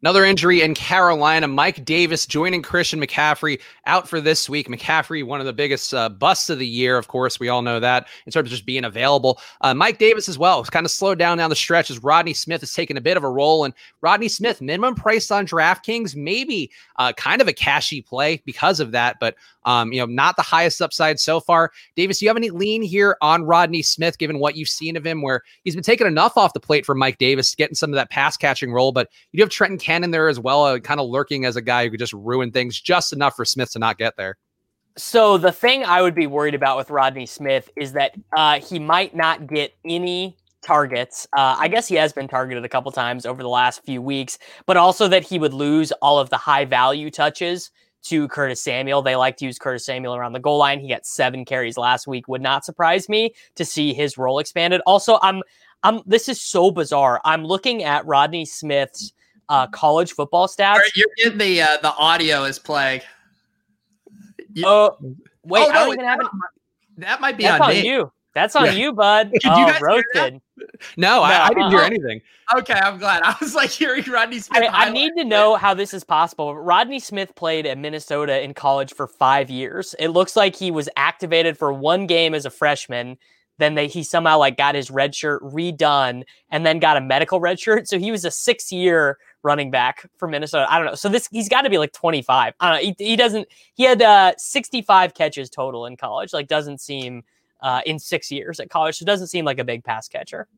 [0.03, 1.47] Another injury in Carolina.
[1.47, 4.67] Mike Davis joining Christian McCaffrey out for this week.
[4.67, 7.39] McCaffrey, one of the biggest uh, busts of the year, of course.
[7.39, 9.41] We all know that in terms of just being available.
[9.61, 10.59] Uh, Mike Davis as well.
[10.59, 13.17] It's kind of slowed down down the stretch as Rodney Smith has taken a bit
[13.17, 13.65] of a role.
[13.65, 18.81] And Rodney Smith, minimum price on DraftKings, maybe uh, kind of a cashy play because
[18.81, 21.71] of that, but um, you know, not the highest upside so far.
[21.97, 25.07] Davis, do you have any lean here on Rodney Smith, given what you've seen of
[25.07, 27.95] him, where he's been taking enough off the plate for Mike Davis, getting some of
[27.95, 31.01] that pass catching role, but you do have Trenton Cannon there as well, uh, kind
[31.01, 33.79] of lurking as a guy who could just ruin things just enough for Smith to
[33.79, 34.37] not get there.
[34.97, 38.79] So the thing I would be worried about with Rodney Smith is that uh, he
[38.79, 41.27] might not get any targets.
[41.37, 44.39] Uh, I guess he has been targeted a couple times over the last few weeks,
[44.67, 47.71] but also that he would lose all of the high value touches
[48.05, 49.03] to Curtis Samuel.
[49.03, 50.81] They like to use Curtis Samuel around the goal line.
[50.81, 52.29] He got seven carries last week.
[52.29, 54.81] Would not surprise me to see his role expanded.
[54.87, 55.43] Also, I'm
[55.83, 57.21] I'm this is so bizarre.
[57.25, 59.13] I'm looking at Rodney Smith's
[59.49, 60.81] uh, college football stats.
[60.95, 63.03] You're getting the uh, the audio is playing.
[64.65, 64.91] Oh, uh,
[65.45, 66.27] wait, oh, no, I don't even have it.
[66.99, 68.13] That might be That's on, on you.
[68.35, 68.73] That's on yeah.
[68.73, 69.31] you, bud.
[69.33, 70.41] Did oh, you guys roasted.
[70.97, 72.21] No, no, I, I didn't hear anything.
[72.57, 73.23] Okay, I'm glad.
[73.25, 74.63] I was like hearing Rodney Smith.
[74.63, 76.57] I, I need to know how this is possible.
[76.57, 79.95] Rodney Smith played at Minnesota in college for five years.
[79.99, 83.19] It looks like he was activated for one game as a freshman
[83.59, 87.41] then they he somehow like got his red shirt redone and then got a medical
[87.41, 87.89] red shirt.
[87.89, 90.67] So he was a six year running back for Minnesota.
[90.69, 90.95] I don't know.
[90.95, 92.55] So this he's got to be like 25.
[92.59, 92.95] I don't know.
[92.99, 93.49] He, he doesn't.
[93.75, 96.33] He had uh, 65 catches total in college.
[96.33, 97.23] Like doesn't seem
[97.63, 98.99] uh, in six years at college.
[98.99, 100.49] So it doesn't seem like a big pass catcher.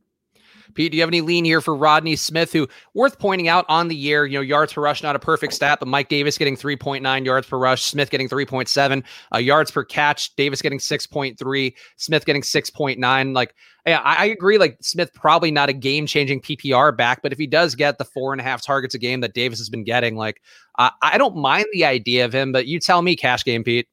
[0.73, 3.89] Pete, do you have any lean here for Rodney Smith, who worth pointing out on
[3.89, 6.57] the year, you know, yards per rush, not a perfect stat, but Mike Davis getting
[6.57, 12.25] 3.9 yards per rush, Smith getting 3.7 uh, yards per catch, Davis getting 6.3, Smith
[12.25, 13.35] getting 6.9.
[13.35, 13.55] Like,
[13.87, 14.59] yeah, I, I agree.
[14.59, 18.05] Like Smith probably not a game changing PPR back, but if he does get the
[18.05, 20.41] four and a half targets a game that Davis has been getting, like,
[20.79, 23.89] uh, I don't mind the idea of him, but you tell me, cash game, Pete.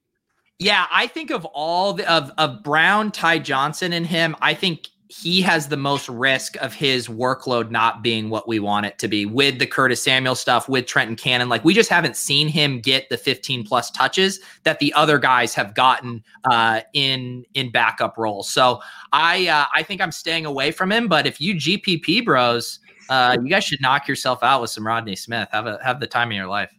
[0.62, 4.36] Yeah, I think of all the, of of Brown, Ty Johnson, and him.
[4.42, 8.86] I think he has the most risk of his workload not being what we want
[8.86, 11.50] it to be with the Curtis Samuel stuff, with Trenton Cannon.
[11.50, 15.56] Like we just haven't seen him get the 15 plus touches that the other guys
[15.56, 18.48] have gotten uh, in in backup roles.
[18.48, 18.82] So
[19.14, 21.08] I uh, I think I'm staying away from him.
[21.08, 25.16] But if you GPP bros, uh, you guys should knock yourself out with some Rodney
[25.16, 25.50] Smith.
[25.52, 26.72] Have a have the time of your life.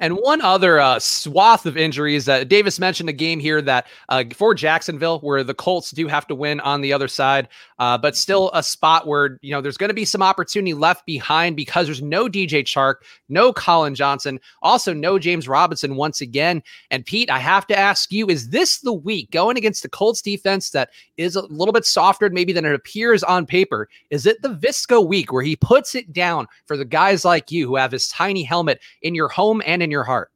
[0.00, 4.24] And one other uh, swath of injuries that Davis mentioned a game here that uh,
[4.34, 8.16] for Jacksonville where the Colts do have to win on the other side, uh, but
[8.16, 11.86] still a spot where you know there's going to be some opportunity left behind because
[11.86, 12.96] there's no DJ Chark,
[13.28, 16.62] no Collin Johnson, also no James Robinson once again.
[16.90, 20.22] And Pete, I have to ask you: Is this the week going against the Colts
[20.22, 23.88] defense that is a little bit softer maybe than it appears on paper?
[24.10, 27.66] Is it the Visco week where he puts it down for the guys like you
[27.66, 30.30] who have his tiny helmet in your home and in your heart?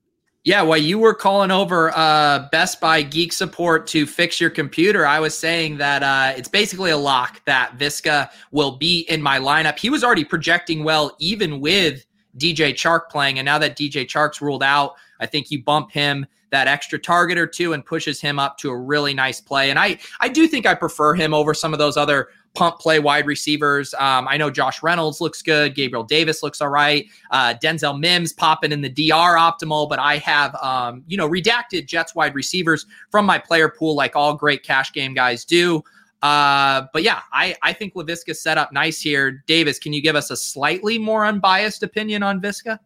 [0.44, 5.04] Yeah, while you were calling over uh, Best Buy Geek Support to fix your computer,
[5.04, 9.38] I was saying that uh, it's basically a lock that Visca will be in my
[9.38, 9.78] lineup.
[9.78, 12.06] He was already projecting well, even with
[12.38, 13.38] DJ Chark playing.
[13.38, 17.36] And now that DJ Chark's ruled out, I think you bump him that extra target
[17.36, 19.70] or two and pushes him up to a really nice play.
[19.70, 22.98] And I, I do think I prefer him over some of those other pump play
[22.98, 23.94] wide receivers.
[23.94, 25.74] Um, I know Josh Reynolds looks good.
[25.74, 27.06] Gabriel Davis looks all right.
[27.30, 31.86] Uh, Denzel Mims popping in the DR optimal, but I have, um, you know, redacted
[31.86, 35.82] Jets wide receivers from my player pool like all great cash game guys do.
[36.22, 39.44] Uh, but yeah, I, I think Laviska set up nice here.
[39.46, 42.78] Davis, can you give us a slightly more unbiased opinion on Visca?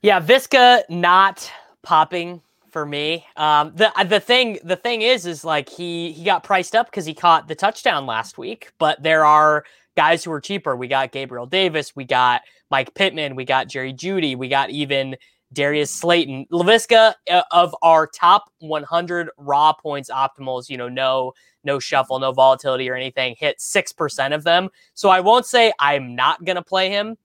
[0.00, 1.50] Yeah, Visca not
[1.82, 2.40] popping
[2.78, 3.26] for me.
[3.36, 6.86] Um, the uh, the thing the thing is is like he he got priced up
[6.86, 9.64] because he caught the touchdown last week, but there are
[9.96, 10.76] guys who are cheaper.
[10.76, 15.16] We got Gabriel Davis, we got Mike Pittman, we got Jerry Jeudy, we got even
[15.52, 16.46] Darius Slayton.
[16.52, 21.32] Laviska uh, of our top 100 raw points optimals, you know, no
[21.64, 24.68] no shuffle, no volatility or anything, hit 6% of them.
[24.94, 27.16] So I won't say I'm not going to play him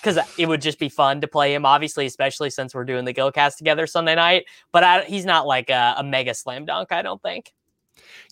[0.00, 3.14] because it would just be fun to play him, obviously, especially since we're doing the
[3.14, 4.46] Gilcast together Sunday night.
[4.72, 7.52] But I, he's not like a, a, mega slam dunk, I don't think.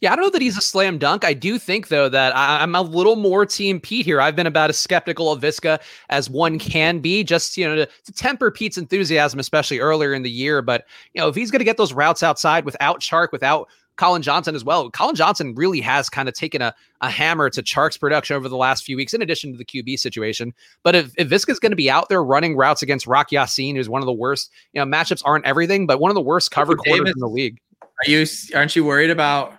[0.00, 1.24] Yeah, I don't know that he's a slam dunk.
[1.24, 4.20] I do think though that I, am a little more Team Pete here.
[4.20, 7.86] I've been about as skeptical of Visca as one can be, just you know, to,
[7.86, 10.62] to temper Pete's enthusiasm, especially earlier in the year.
[10.62, 14.22] But you know, if he's going to get those routes outside without Chark, without Collin
[14.22, 14.90] Johnson as well.
[14.90, 18.56] Collin Johnson really has kind of taken a, a hammer to Chark's production over the
[18.56, 20.54] last few weeks, in addition to the QB situation.
[20.82, 23.88] But if, if Viska's going to be out there running routes against Rock Ya-Sin, who's
[23.88, 26.78] one of the worst, you know, matchups aren't everything, but one of the worst covered
[26.78, 27.58] quarters in the league.
[27.82, 29.54] Are you aren't you worried about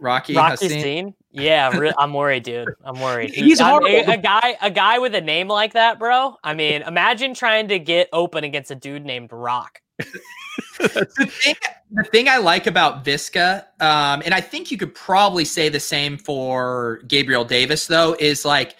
[0.00, 1.14] Rocky Rocky Scene?
[1.30, 2.68] Yeah, re- I'm worried, dude.
[2.84, 3.30] I'm worried.
[3.34, 6.36] He's a, a guy, a guy with a name like that, bro.
[6.44, 9.80] I mean, imagine trying to get open against a dude named Rock.
[10.78, 11.54] the, thing,
[11.90, 15.80] the thing I like about Visca, um, and I think you could probably say the
[15.80, 18.76] same for Gabriel Davis, though, is like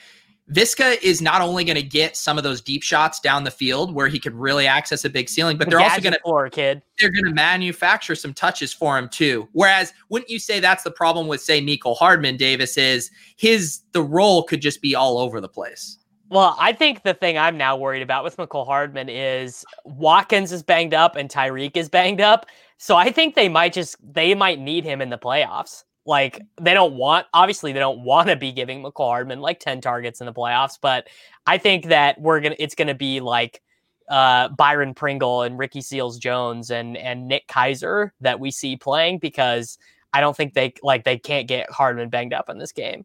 [0.51, 3.95] Visca is not only going to get some of those deep shots down the field
[3.95, 6.83] where he could really access a big ceiling, but they're also going to kid.
[6.99, 9.49] They're going to manufacture some touches for him too.
[9.53, 14.03] Whereas, wouldn't you say that's the problem with say Mecole Hardman Davis is his the
[14.03, 15.99] role could just be all over the place.
[16.33, 20.63] Well, I think the thing I'm now worried about with Mecole Hardman is Watkins is
[20.63, 22.47] banged up and Tyreek is banged up.
[22.79, 25.85] So I think they might just they might need him in the playoffs.
[26.07, 29.83] Like they don't want obviously they don't want to be giving Mecole Hardman like 10
[29.83, 31.07] targets in the playoffs, but
[31.47, 33.61] I think that we're gonna it's gonna be like
[34.09, 39.19] uh, Byron Pringle and Ricky Seals Jones and and Nick Keizer that we see playing
[39.19, 39.77] because
[40.15, 43.05] I don't think they like they can't get Hardman banged up in this game.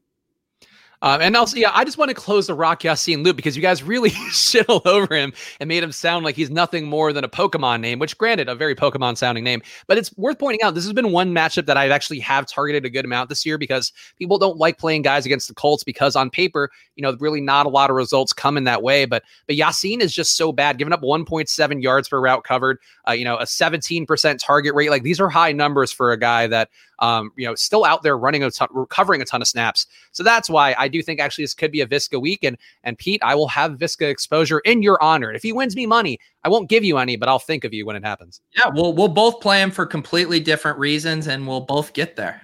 [1.01, 3.62] Um, and also, yeah, I just want to close the Rock Ya-Sin loop because you
[3.62, 7.23] guys really shit all over him and made him sound like he's nothing more than
[7.23, 9.62] a Pokemon name, which granted, a very Pokemon sounding name.
[9.88, 12.86] But it's worth pointing out this has been one matchup that I've actually have targeted
[12.86, 16.15] a good amount this year because people don't like playing guys against the Colts because
[16.15, 19.05] on paper, you know, really not a lot of results come in that way.
[19.05, 23.12] But but Ya-Sin is just so bad, giving up 1.7 yards per route covered, uh,
[23.12, 24.89] you know, a 17% target rate.
[24.89, 28.17] Like these are high numbers for a guy that um, you know, still out there
[28.17, 29.88] running a ton, recovering a ton of snaps.
[30.12, 32.43] So that's why I do think actually this could be a Visca week.
[32.43, 35.31] And and Pete, I will have Visca exposure in your honor.
[35.31, 37.86] If he wins me money, I won't give you any, but I'll think of you
[37.86, 38.41] when it happens.
[38.55, 42.41] Yeah, we'll we'll both play him for completely different reasons, and we'll both get there.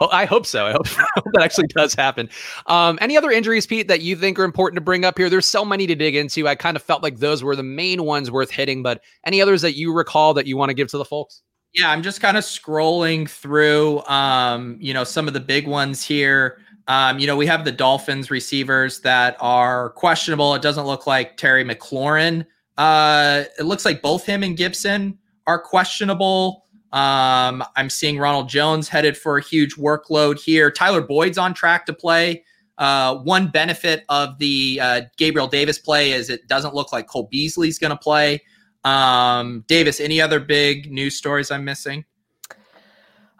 [0.00, 0.66] Oh, I hope so.
[0.66, 2.28] I hope, I hope that actually does happen.
[2.66, 5.30] Um, any other injuries, Pete, that you think are important to bring up here?
[5.30, 6.48] There's so many to dig into.
[6.48, 9.62] I kind of felt like those were the main ones worth hitting, but any others
[9.62, 11.42] that you recall that you want to give to the folks?
[11.72, 16.04] Yeah, I'm just kind of scrolling through, um, you know, some of the big ones
[16.04, 16.58] here.
[16.88, 20.54] Um, you know, we have the Dolphins receivers that are questionable.
[20.54, 22.44] It doesn't look like Terry McLaurin.
[22.76, 26.64] Uh, it looks like both him and Gibson are questionable.
[26.92, 30.72] Um, I'm seeing Ronald Jones headed for a huge workload here.
[30.72, 32.44] Tyler Boyd's on track to play.
[32.78, 37.28] Uh, one benefit of the uh, Gabriel Davis play is it doesn't look like Cole
[37.30, 38.42] Beasley's going to play.
[38.84, 42.04] Um, Davis, any other big news stories I'm missing?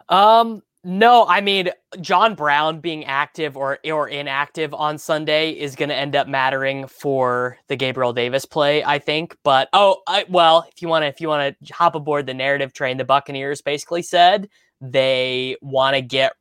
[0.09, 5.89] Um, No, I mean John Brown being active or or inactive on Sunday is going
[5.89, 9.37] to end up mattering for the Gabriel Davis play, I think.
[9.43, 12.33] But oh, I, well, if you want to if you want to hop aboard the
[12.33, 14.49] narrative train, the Buccaneers basically said
[14.79, 16.33] they want to get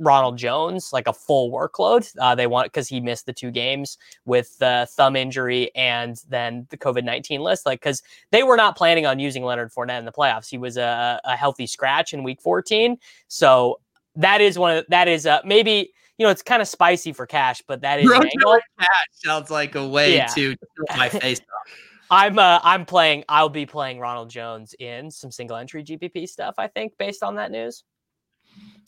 [0.00, 2.10] Ronald Jones like a full workload.
[2.18, 6.66] Uh, they want because he missed the two games with the thumb injury and then
[6.70, 7.66] the COVID nineteen list.
[7.66, 10.48] Like because they were not planning on using Leonard Fournette in the playoffs.
[10.48, 12.98] He was a, a healthy scratch in Week fourteen.
[13.28, 13.78] So
[14.16, 17.26] that is one of that is uh, maybe you know it's kind of spicy for
[17.26, 18.10] cash, but that is
[18.78, 20.26] cash sounds like a way yeah.
[20.26, 20.56] to
[20.96, 21.72] my face off.
[22.10, 23.24] I'm uh, I'm playing.
[23.28, 26.56] I'll be playing Ronald Jones in some single entry GPP stuff.
[26.58, 27.84] I think based on that news.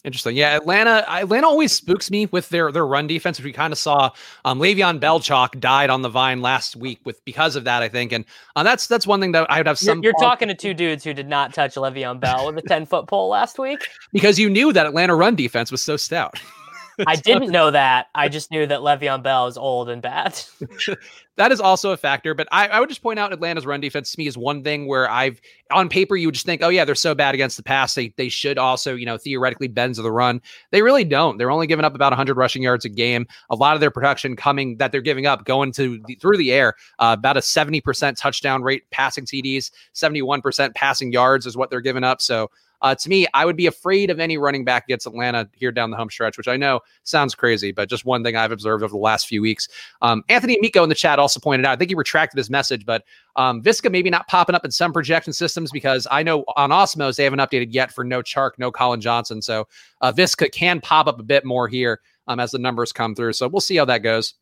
[0.05, 0.35] Interesting.
[0.35, 1.05] Yeah, Atlanta.
[1.09, 3.39] Atlanta always spooks me with their their run defense.
[3.39, 4.11] Which we kind of saw
[4.45, 7.83] um, Le'Veon Bell chalk died on the vine last week with because of that.
[7.83, 8.25] I think, and
[8.57, 10.03] uh, that's that's one thing that I would have some.
[10.03, 12.85] You're, you're talking to two dudes who did not touch Le'Veon Bell with a ten
[12.85, 13.79] foot pole last week
[14.13, 16.41] because you knew that Atlanta run defense was so stout.
[17.07, 18.09] I didn't know that.
[18.15, 20.41] I just knew that Le'Veon Bell is old and bad.
[21.37, 22.35] that is also a factor.
[22.35, 24.87] But I, I, would just point out Atlanta's run defense to me is one thing
[24.87, 27.63] where I've on paper you would just think, oh yeah, they're so bad against the
[27.63, 27.95] pass.
[27.95, 30.41] They they should also you know theoretically bend to the run.
[30.71, 31.39] They really don't.
[31.39, 33.27] They're only giving up about 100 rushing yards a game.
[33.51, 36.53] A lot of their production coming that they're giving up going to the, through the
[36.53, 36.75] air.
[36.99, 42.05] Uh, about a 70% touchdown rate passing TDs, 71% passing yards is what they're giving
[42.05, 42.21] up.
[42.21, 42.51] So
[42.83, 45.91] uh, to me, I would be afraid of any running back against Atlanta here down
[45.91, 48.93] the home stretch, which I know sounds crazy, but just one thing I've observed over
[48.93, 49.69] the last few weeks.
[50.03, 52.85] Um, Anthony Miko in the chat also pointed out, I think he retracted his message,
[52.85, 53.05] but
[53.37, 57.17] um, Viska maybe not popping up in some projection systems because I know on Osmos
[57.17, 59.41] they haven't updated yet for no Chark, no Collin Johnson.
[59.41, 59.69] So
[60.01, 63.33] uh, Viska can pop up a bit more here um, as the numbers come through.
[63.35, 64.35] So we'll see how that goes.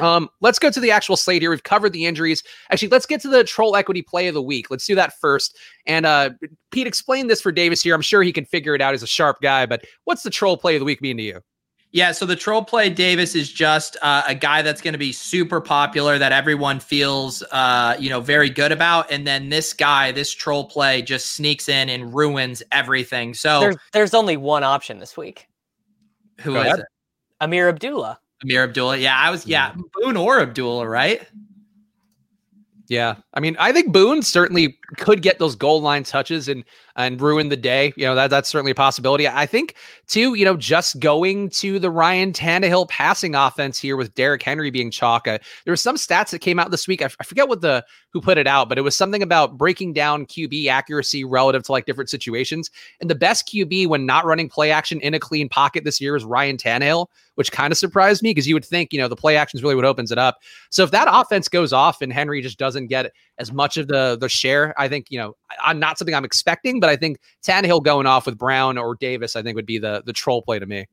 [0.00, 1.50] Um, let's go to the actual slate here.
[1.50, 2.42] We've covered the injuries.
[2.70, 4.70] Actually, let's get to the troll equity play of the week.
[4.70, 5.56] Let's do that first.
[5.86, 6.30] And uh,
[6.72, 7.94] Pete, explain this for Davis here.
[7.94, 8.92] I'm sure he can figure it out.
[8.92, 11.40] He's a sharp guy, but what's the troll play of the week mean to you?
[11.92, 15.12] Yeah, so the troll play Davis is just uh, a guy that's going to be
[15.12, 20.10] super popular that everyone feels, uh, you know, very good about, and then this guy,
[20.10, 23.32] this troll play, just sneaks in and ruins everything.
[23.32, 25.46] So there's, there's only one option this week.
[26.40, 26.80] Who Go is ahead.
[26.80, 26.86] it?
[27.40, 28.18] Ameer Abdullah.
[28.42, 28.96] Ameer Abdullah.
[28.96, 29.46] Yeah, I was.
[29.46, 31.26] Yeah, Boone or Abdullah, right?
[32.88, 36.64] Yeah, I mean, I think Boone certainly could get those goal line touches and
[36.96, 37.92] and ruin the day.
[37.96, 39.26] You know, that that's certainly a possibility.
[39.26, 39.74] I think
[40.06, 44.70] too, you know, just going to the Ryan Tannehill passing offense here with Derrick Henry
[44.70, 45.26] being chalk.
[45.26, 47.02] Uh, there were some stats that came out this week.
[47.02, 49.58] I, f- I forget what the who put it out, but it was something about
[49.58, 52.70] breaking down QB accuracy relative to like different situations.
[53.00, 56.14] And the best QB when not running play action in a clean pocket this year
[56.14, 59.16] is Ryan Tannehill, which kind of surprised me because you would think, you know, the
[59.16, 60.38] play action is really what opens it up.
[60.70, 64.16] So if that offense goes off and Henry just doesn't get as much of the
[64.20, 67.82] the share, I think, you know, I'm not something I'm expecting, but I think Tannehill
[67.82, 70.66] going off with Brown or Davis, I think would be the the troll play to
[70.66, 70.86] me.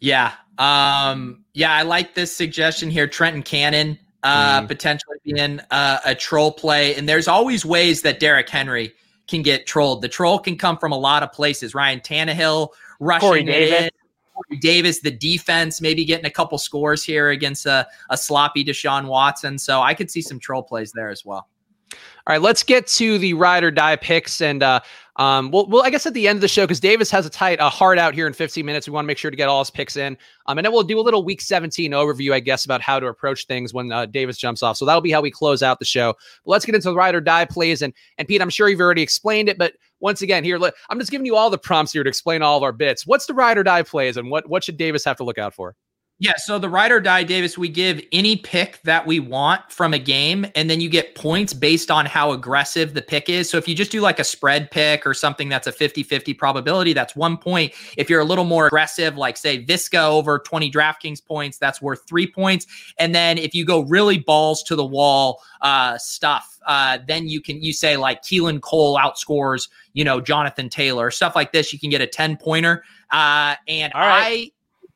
[0.00, 0.32] Yeah.
[0.58, 3.06] Um, yeah, I like this suggestion here.
[3.06, 4.68] Trenton Cannon uh, mm.
[4.68, 6.94] potentially being uh, a troll play.
[6.94, 8.92] And there's always ways that Derrick Henry
[9.28, 10.02] can get trolled.
[10.02, 11.74] The troll can come from a lot of places.
[11.74, 13.84] Ryan Tannehill rushing Corey Davis.
[13.84, 13.90] in.
[14.34, 19.06] Corey Davis, the defense, maybe getting a couple scores here against a, a sloppy Deshaun
[19.06, 19.58] Watson.
[19.58, 21.48] So I could see some troll plays there as well.
[21.92, 24.80] All right, let's get to the ride or die picks, and uh,
[25.16, 27.30] um, well, well, I guess at the end of the show, because Davis has a
[27.30, 29.48] tight a hard out here in 15 minutes, we want to make sure to get
[29.48, 30.16] all his picks in.
[30.46, 33.06] Um, and then we'll do a little Week 17 overview, I guess, about how to
[33.06, 34.76] approach things when uh, Davis jumps off.
[34.76, 36.14] So that'll be how we close out the show.
[36.44, 38.80] But let's get into the ride or die plays, and and Pete, I'm sure you've
[38.80, 42.02] already explained it, but once again, here I'm just giving you all the prompts here
[42.02, 43.06] to explain all of our bits.
[43.06, 45.54] What's the ride or die plays, and what what should Davis have to look out
[45.54, 45.76] for?
[46.22, 49.94] Yeah, so the ride or die, Davis, we give any pick that we want from
[49.94, 53.48] a game, and then you get points based on how aggressive the pick is.
[53.48, 56.34] So if you just do like a spread pick or something that's a 50 50
[56.34, 57.72] probability, that's one point.
[57.96, 62.02] If you're a little more aggressive, like say Viska over 20 DraftKings points, that's worth
[62.06, 62.66] three points.
[62.98, 67.40] And then if you go really balls to the wall uh, stuff, uh, then you
[67.40, 71.72] can you say like Keelan Cole outscores, you know, Jonathan Taylor, stuff like this.
[71.72, 72.84] You can get a 10 pointer.
[73.10, 74.50] Uh, and I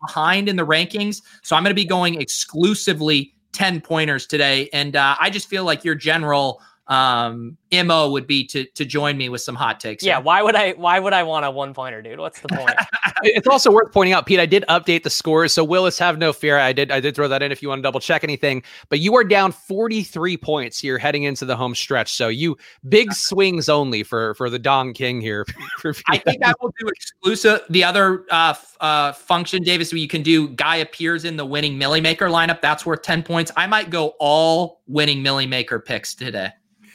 [0.06, 1.22] behind in the rankings.
[1.42, 4.68] So I'm going to be going exclusively 10 pointers today.
[4.72, 9.16] And uh, I just feel like your general um mo would be to to join
[9.16, 11.72] me with some hot takes yeah why would i why would i want a one
[11.72, 12.18] pointer dude?
[12.18, 12.74] What's the point?
[13.26, 16.32] It's also worth pointing out pete i did update the scores so willis have no
[16.32, 16.58] fear.
[16.58, 19.00] I did i did throw that in if you want to double check anything but
[19.00, 23.70] you are down 43 points here heading into the home stretch so you big swings
[23.70, 25.46] only for for the dong king here.
[26.08, 30.22] I think i will do exclusive the other uh uh function davis where you can
[30.22, 33.50] do guy appears in the winning millie maker lineup that's worth 10 points.
[33.56, 36.52] I might go all winning millie maker picks today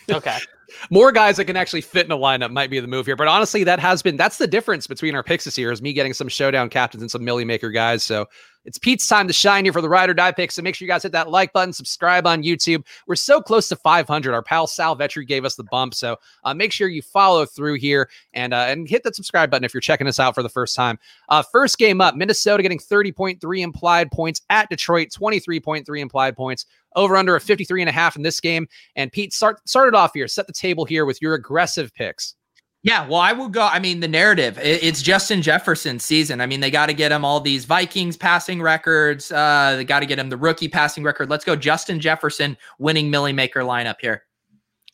[0.09, 0.37] Okay.
[0.91, 3.15] More guys that can actually fit in a lineup might be the move here.
[3.15, 5.93] But honestly, that has been that's the difference between our picks this year is me
[5.93, 8.03] getting some showdown captains and some millie maker guys.
[8.03, 8.27] So
[8.65, 10.51] it's Pete's time to shine here for the ride or die pick.
[10.51, 12.85] So make sure you guys hit that like button, subscribe on YouTube.
[13.07, 14.33] We're so close to 500.
[14.33, 15.93] Our pal Sal Vetri gave us the bump.
[15.93, 19.63] So uh, make sure you follow through here and uh, and hit that subscribe button
[19.63, 20.99] if you're checking us out for the first time.
[21.29, 26.65] Uh, first game up, Minnesota getting 30.3 implied points at Detroit, 23.3 implied points.
[26.95, 28.67] Over under a 53 and a half in this game.
[28.95, 30.27] And Pete, start started off here.
[30.27, 32.35] Set the table here with your aggressive picks.
[32.81, 33.61] Yeah, well, I will go.
[33.61, 36.39] I mean, the narrative, it's Justin Jefferson's season.
[36.39, 39.33] I mean, they got to get him all these Vikings passing records.
[39.33, 41.29] Uh, they got to get him the rookie passing record.
[41.29, 44.23] Let's go, Justin Jefferson winning Millie Maker lineup here.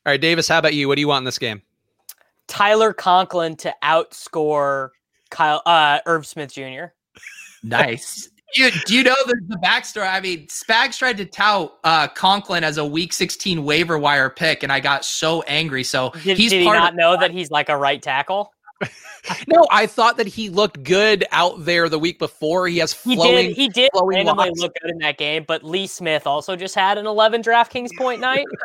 [0.06, 0.88] All right, Davis, how about you?
[0.88, 1.62] What do you want in this game?
[2.48, 4.90] Tyler Conklin to outscore
[5.30, 6.86] Kyle uh, Irv Smith Jr.
[7.64, 10.12] Nice you, do you know the, the backstory?
[10.12, 14.64] I mean, Spags tried to tout uh, Conklin as a Week 16 waiver wire pick,
[14.64, 15.84] and I got so angry.
[15.84, 18.52] So did, he's did he not know that he's like a right tackle?
[19.48, 22.68] no, I thought that he looked good out there the week before.
[22.68, 23.50] He has flowing.
[23.50, 23.56] He did.
[23.56, 27.08] He did randomly look good in that game, but Lee Smith also just had an
[27.08, 28.46] 11 DraftKings point night.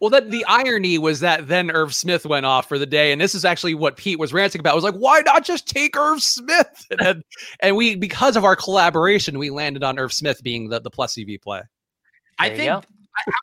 [0.00, 3.20] Well, that the irony was that then Irv Smith went off for the day, and
[3.20, 4.72] this is actually what Pete was ranting about.
[4.72, 6.86] I was like, why not just take Irv Smith?
[7.00, 7.24] And,
[7.60, 11.18] and we, because of our collaboration, we landed on Irv Smith being the, the plus
[11.18, 11.62] EV play.
[12.38, 12.68] I think.
[12.68, 12.82] How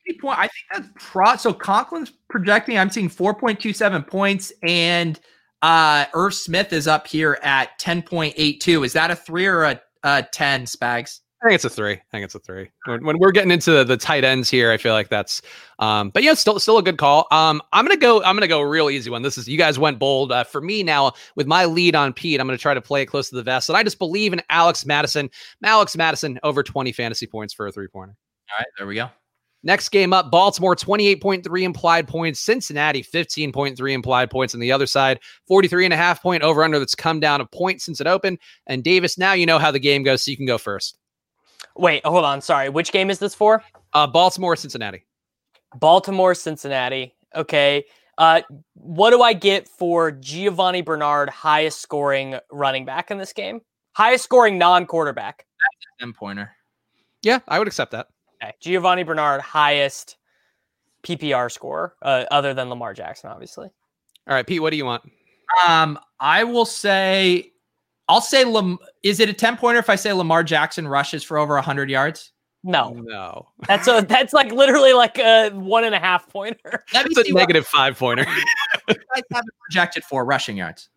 [0.07, 0.39] many points?
[0.39, 1.36] I think that's pro.
[1.36, 2.77] So Conklin's projecting.
[2.77, 5.19] I'm seeing 4.27 points, and
[5.61, 8.86] uh Irv Smith is up here at 10.82.
[8.86, 11.19] Is that a three or a, a 10, Spags?
[11.41, 11.93] I think it's a three.
[11.93, 12.69] I think it's a three.
[12.85, 15.41] When, when we're getting into the, the, tight ends here, I feel like that's.
[15.79, 17.27] Um, but yeah, still still a good call.
[17.31, 18.21] Um, I'm gonna go.
[18.23, 19.21] I'm gonna go real easy one.
[19.21, 20.33] This is you guys went bold.
[20.33, 23.05] Uh, for me now with my lead on Pete, I'm gonna try to play it
[23.05, 23.69] close to the vest.
[23.69, 25.29] And I just believe in Alex Mattison.
[25.63, 28.15] Alex Mattison over 20 fantasy points for a three pointer.
[28.51, 29.09] All right, there we go.
[29.63, 35.19] Next game up, Baltimore 28.3 implied points, Cincinnati 15.3 implied points on the other side,
[35.47, 38.39] 43 and a half point over under that's come down a point since it opened.
[38.67, 40.97] And Davis, now you know how the game goes, so you can go first.
[41.78, 42.41] Wait, hold on.
[42.41, 42.70] Sorry.
[42.70, 43.63] Which game is this for?
[43.93, 45.05] Uh, Baltimore, Cincinnati.
[45.76, 47.15] Baltimore, Cincinnati.
[47.36, 47.86] Okay.
[48.17, 48.41] Uh,
[48.74, 53.61] what do I get for Giovani Bernard, highest scoring running back in this game?
[53.93, 55.38] Highest scoring non quarterback.
[55.38, 56.51] That's 10 pointer.
[57.22, 58.07] Yeah, I would accept that.
[58.41, 58.53] Okay.
[58.61, 60.17] Giovani Bernard, highest
[61.03, 63.70] PPR score, uh, other than Lamar Jackson, obviously.
[64.28, 65.03] All right, Pete, what do you want?
[65.65, 67.51] Um, I will say
[68.10, 71.38] I'll say Lam- is it a 10 pointer if I say Lamar Jackson rushes for
[71.38, 72.34] over 100 yards?
[72.64, 73.47] No, no.
[73.68, 76.84] That's a that's like literally like a one and a half pointer.
[76.91, 78.26] That's a negative five pointer.
[78.28, 78.95] I
[79.32, 80.89] have it projected for rushing yards.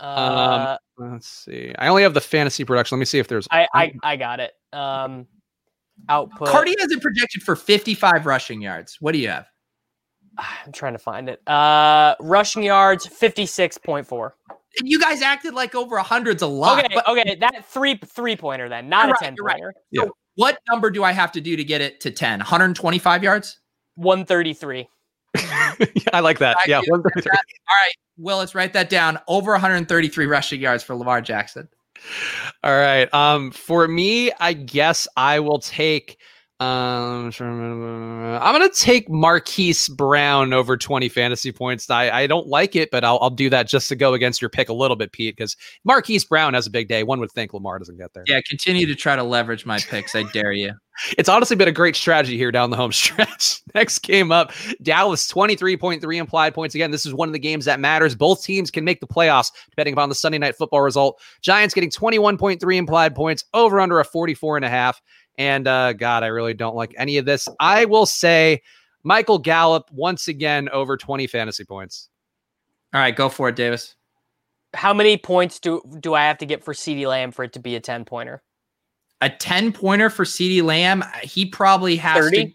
[0.00, 1.74] Uh, um, let's see.
[1.78, 2.96] I only have the fantasy production.
[2.96, 3.46] Let me see if there's.
[3.50, 4.54] I I, I got it.
[4.72, 5.26] Um,
[6.08, 6.48] output.
[6.48, 8.96] Cardi has it projected for 55 rushing yards.
[8.98, 9.46] What do you have?
[10.38, 11.46] I'm trying to find it.
[11.46, 14.32] Uh, rushing yards 56.4
[14.82, 16.84] you guys acted like over a hundred's a lot.
[16.84, 19.66] Okay, but, okay, that three three pointer then, not a right, ten pointer.
[19.66, 19.74] Right.
[19.90, 20.04] Yeah.
[20.04, 22.40] So what number do I have to do to get it to 10?
[22.40, 23.58] 125 yards?
[23.96, 24.86] 133.
[26.12, 26.56] I like that.
[26.58, 27.22] I yeah, 133.
[27.22, 27.44] That.
[27.68, 29.18] All right, Will, let's write that down.
[29.28, 31.68] Over 133 rushing yards for Lamar Jackson.
[32.62, 33.12] All right.
[33.14, 36.18] Um, for me, I guess I will take
[36.58, 41.90] um, I'm gonna take Marquise Brown over 20 fantasy points.
[41.90, 44.48] I, I don't like it, but I'll, I'll do that just to go against your
[44.48, 45.54] pick a little bit, Pete, because
[45.84, 47.02] Marquise Brown has a big day.
[47.02, 48.24] One would think Lamar doesn't get there.
[48.26, 50.14] Yeah, continue to try to leverage my picks.
[50.14, 50.72] I dare you.
[51.18, 53.60] It's honestly been a great strategy here down the home stretch.
[53.74, 56.74] Next game up, Dallas 23.3 implied points.
[56.74, 58.14] Again, this is one of the games that matters.
[58.14, 61.20] Both teams can make the playoffs depending upon the Sunday night football result.
[61.42, 65.02] Giants getting 21.3 implied points over under a 44 and a half.
[65.38, 67.48] And uh, God, I really don't like any of this.
[67.60, 68.62] I will say
[69.02, 72.08] Michael Gallup once again over 20 fantasy points.
[72.94, 73.94] All right, go for it, Davis.
[74.74, 77.60] How many points do do I have to get for CeeDee Lamb for it to
[77.60, 78.42] be a 10 pointer?
[79.20, 82.36] A 10 pointer for CeeDee Lamb, he probably has 30?
[82.36, 82.52] to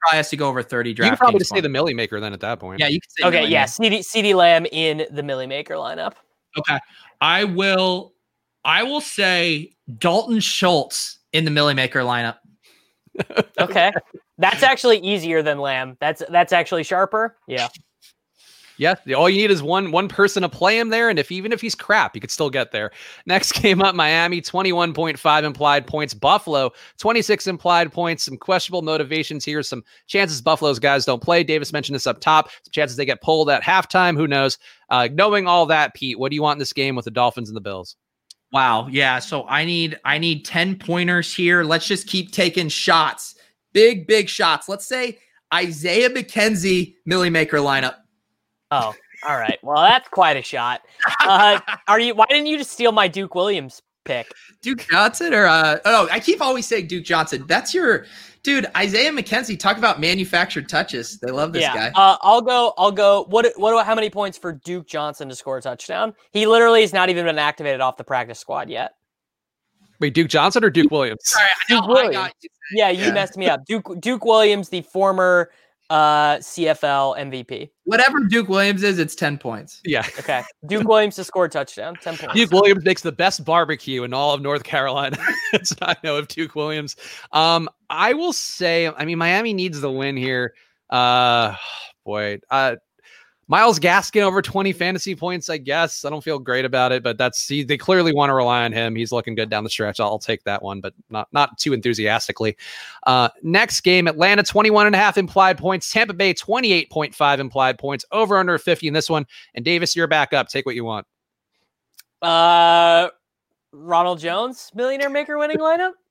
[0.00, 1.12] probably has to go over 30 draft.
[1.12, 2.80] You probably just say the Millie Maker then at that point.
[2.80, 6.14] Yeah, you can say Okay, yeah, CD, CeeDee Lamb in the Millie Maker lineup.
[6.58, 6.78] Okay.
[7.20, 8.14] I will
[8.64, 12.38] I will say Dalton Schultz in the Millie Maker lineup.
[13.60, 13.92] okay.
[14.38, 15.96] That's actually easier than Lamb.
[16.00, 17.36] That's that's actually sharper.
[17.46, 17.68] Yeah.
[18.80, 21.52] Yeah, all you need is one one person to play him there, and if even
[21.52, 22.92] if he's crap, you could still get there.
[23.26, 26.14] Next game up, Miami, twenty one point five implied points.
[26.14, 28.22] Buffalo, twenty six implied points.
[28.22, 29.62] Some questionable motivations here.
[29.62, 31.44] Some chances Buffalo's guys don't play.
[31.44, 32.48] Davis mentioned this up top.
[32.48, 34.16] Some chances they get pulled at halftime.
[34.16, 34.56] Who knows?
[34.88, 37.50] Uh, knowing all that, Pete, what do you want in this game with the Dolphins
[37.50, 37.96] and the Bills?
[38.52, 38.88] Wow.
[38.88, 39.18] Yeah.
[39.18, 41.62] So I need I need 10 pointers here.
[41.62, 43.36] Let's just keep taking shots.
[43.72, 44.68] Big, big shots.
[44.68, 45.18] Let's say
[45.54, 47.96] Isaiah McKenzie, Millie Maker lineup.
[48.72, 48.94] Oh,
[49.28, 49.58] all right.
[49.62, 50.82] Well, that's quite a shot.
[51.24, 52.14] Uh, are you?
[52.14, 54.32] Why didn't you just steal my Duke Williams pick?
[54.62, 57.44] Duke Johnson or uh oh, I keep always saying Duke Johnson.
[57.46, 58.06] That's your
[58.42, 59.58] dude, Isaiah McKenzie.
[59.58, 61.18] Talk about manufactured touches.
[61.18, 61.90] They love this yeah.
[61.90, 61.92] guy.
[61.94, 62.72] Uh, I'll go.
[62.78, 63.24] I'll go.
[63.28, 63.52] What?
[63.56, 63.84] What?
[63.84, 66.14] How many points for Duke Johnson to score a touchdown?
[66.32, 68.92] He literally has not even been activated off the practice squad yet.
[70.00, 71.20] Wait, Duke Johnson or Duke Williams?
[71.24, 72.16] Sorry, I know, Duke I Williams.
[72.16, 72.48] got you.
[72.72, 73.12] Yeah, you Yeah.
[73.12, 73.64] messed me up.
[73.66, 75.50] Duke Duke Williams, the former
[75.90, 77.70] uh, CFL MVP.
[77.84, 79.80] Whatever Duke Williams is, it's 10 points.
[79.84, 80.06] Yeah.
[80.18, 82.34] Okay, Duke Williams to score a touchdown, ten points.
[82.34, 85.18] Duke Williams makes the best barbecue in all of North Carolina.
[85.52, 86.96] That's what I know of Duke Williams.
[87.32, 90.54] Um, I will say, I mean, Miami needs the win here.
[90.88, 91.56] Uh,
[92.06, 92.76] boy, uh,
[93.50, 96.04] Myles Gaskin over 20 fantasy points, I guess.
[96.04, 98.70] I don't feel great about it, but that's he, they clearly want to rely on
[98.70, 98.94] him.
[98.94, 99.98] He's looking good down the stretch.
[99.98, 102.56] I'll take that one, but not not too enthusiastically.
[103.08, 108.04] Uh, next game, Atlanta 21 and a half implied points, Tampa Bay 28.5 implied points,
[108.12, 109.26] over under 50 in this one.
[109.56, 110.46] And Davis, you're back up.
[110.46, 111.08] Take what you want.
[112.22, 113.08] Uh,
[113.72, 115.92] Ronald Jones, millionaire maker winning lineup.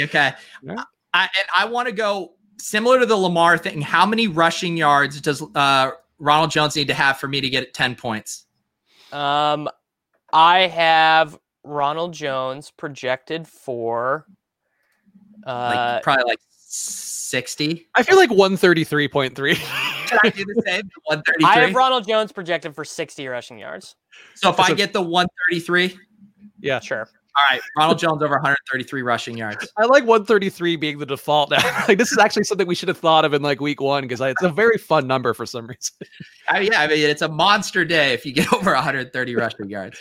[0.00, 0.32] Okay.
[0.64, 0.82] Yeah.
[1.12, 3.80] I, and I want to go similar to the Lamar thing.
[3.80, 7.74] How many rushing yards does uh, Ronald Jones need to have for me to get
[7.74, 8.46] 10 points?
[9.12, 9.68] Um,
[10.32, 14.26] I have Ronald Jones projected for.
[15.46, 17.86] uh, Like probably like 60.
[17.94, 19.54] I feel like 133.3.
[20.08, 20.82] Can I do the same?
[21.04, 21.44] 133.
[21.44, 23.96] I have Ronald Jones projected for 60 rushing yards.
[24.34, 25.98] so if That's I a- get the 133,
[26.60, 26.80] yeah.
[26.80, 27.08] Sure.
[27.36, 29.68] All right, Ronald Jones over 133 rushing yards.
[29.76, 31.58] I like 133 being the default now.
[31.88, 34.20] like this is actually something we should have thought of in like week one because
[34.20, 35.94] it's a very fun number for some reason.
[36.48, 40.00] I yeah, I mean it's a monster day if you get over 130 rushing yards.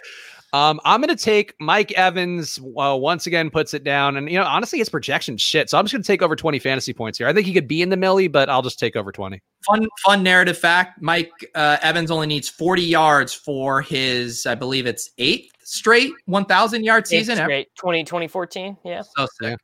[0.53, 2.59] Um, I'm gonna take Mike Evans.
[2.59, 5.71] Uh, once again, puts it down, and you know, honestly, his projection shit.
[5.71, 7.27] So I'm just gonna take over 20 fantasy points here.
[7.27, 9.41] I think he could be in the millie, but I'll just take over 20.
[9.65, 14.85] Fun fun narrative fact: Mike uh, Evans only needs 40 yards for his, I believe
[14.85, 17.37] it's eighth straight 1,000 yard season.
[17.37, 18.77] Straight 20, 2014.
[18.83, 19.01] Yeah.
[19.17, 19.57] So sick.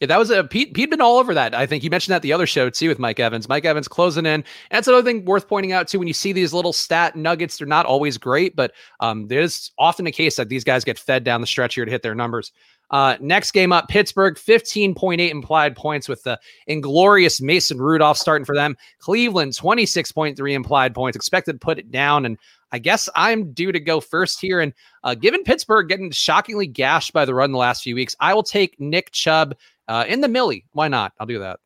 [0.00, 0.74] Yeah, that was a Pete.
[0.74, 1.56] Pete been all over that.
[1.56, 3.48] I think you mentioned that the other show too with Mike Evans.
[3.48, 4.32] Mike Evans closing in.
[4.32, 5.98] And that's another thing worth pointing out too.
[5.98, 10.06] When you see these little stat nuggets, they're not always great, but um, there's often
[10.06, 12.52] a case that these guys get fed down the stretch here to hit their numbers.
[12.90, 18.54] Uh, next game up, Pittsburgh, 15.8 implied points with the inglorious Mason Rudolph starting for
[18.54, 18.76] them.
[18.98, 21.16] Cleveland, 26.3 implied points.
[21.16, 22.24] Expected to put it down.
[22.24, 22.38] And
[22.72, 24.60] I guess I'm due to go first here.
[24.60, 24.72] And
[25.04, 28.42] uh, given Pittsburgh getting shockingly gashed by the run the last few weeks, I will
[28.42, 29.54] take Nick Chubb
[29.86, 30.64] uh, in the millie.
[30.72, 31.12] Why not?
[31.20, 31.60] I'll do that.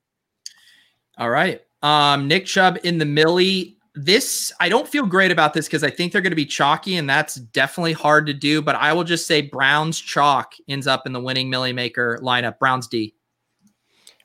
[1.18, 1.60] All right.
[1.82, 3.76] Um, Nick Chubb in the millie.
[3.94, 6.96] This I don't feel great about this because I think they're going to be chalky,
[6.96, 8.62] and that's definitely hard to do.
[8.62, 12.58] But I will just say Browns chalk ends up in the winning millie maker lineup.
[12.58, 13.14] Browns D.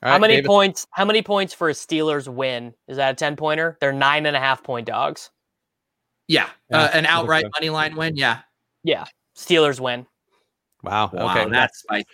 [0.02, 0.46] All how many David.
[0.46, 0.86] points?
[0.92, 2.72] How many points for a Steelers win?
[2.86, 3.76] Is that a 10 pointer?
[3.80, 5.30] They're nine and a half point dogs.
[6.28, 8.14] Yeah, Yeah, uh, an outright money line win.
[8.16, 8.40] Yeah.
[8.84, 9.06] Yeah.
[9.36, 10.06] Steelers win.
[10.82, 11.10] Wow.
[11.12, 11.50] Wow, okay.
[11.50, 12.06] that's spicy.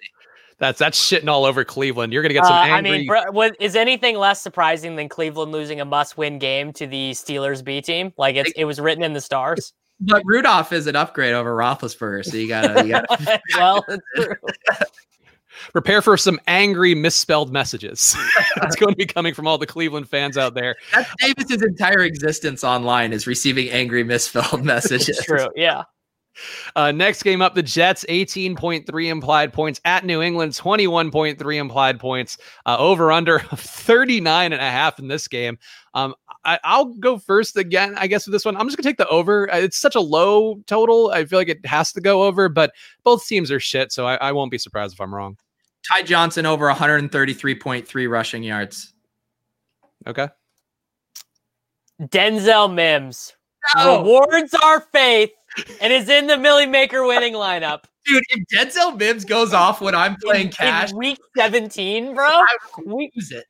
[0.58, 2.12] That's that's shitting all over Cleveland.
[2.12, 2.90] You're gonna get some Uh, angry.
[2.90, 6.86] I mean, bro, what, is anything less surprising than Cleveland losing a must-win game to
[6.86, 8.12] the Steelers B team?
[8.16, 9.72] Like it's it was written in the stars.
[10.00, 13.84] But Rudolph is an upgrade over Roethlisberger, so you gotta, you gotta well,
[14.16, 14.34] true.
[15.72, 18.16] prepare for some angry misspelled messages.
[18.56, 20.74] it's going to be coming from all the Cleveland fans out there.
[20.92, 25.10] That's Davis's entire existence online is receiving angry misspelled messages.
[25.10, 25.46] It's true.
[25.54, 25.84] Yeah.
[26.76, 32.36] Uh, next game up, the Jets, 18.3 implied points at New England, 21.3 implied points,
[32.66, 35.56] uh, over under 39 and a half in this game.
[35.94, 36.14] Um,
[36.44, 38.56] I, I'll go first again, I guess, with this one.
[38.56, 39.52] I'm just going to take the over.
[39.52, 41.10] Uh, It's such a low total.
[41.12, 42.72] I feel like it has to go over, but
[43.04, 45.36] both teams are shit, so I, I won't be surprised if I'm wrong.
[45.88, 48.92] Ty Johnson over 133.3 rushing yards.
[50.06, 50.28] Okay.
[52.02, 53.34] Denzel Mims
[53.76, 53.98] No!
[54.02, 55.30] rewards our faith
[55.80, 57.84] and is in the Millie Maker winning lineup.
[58.06, 62.26] Dude, if Denzel Mims goes off when I'm playing in, cash, in week 17, bro.
[62.26, 63.46] I We, lose it.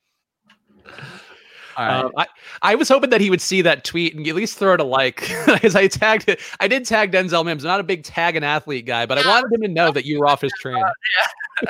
[1.77, 2.05] All right.
[2.05, 2.25] Um, I,
[2.61, 4.83] I was hoping that he would see that tweet and at least throw it a
[4.83, 6.39] like because I tagged it.
[6.59, 7.65] I did tag Denzel Mims.
[7.65, 10.05] I'm not a big tag an athlete guy, but I wanted him to know that
[10.05, 10.81] you were off his train.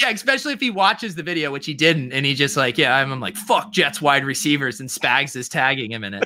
[0.00, 2.96] yeah, especially if he watches the video, which he didn't, and he just like, yeah,
[2.96, 6.24] I'm, I'm like, fuck Jets wide receivers, and Spags is tagging him in it.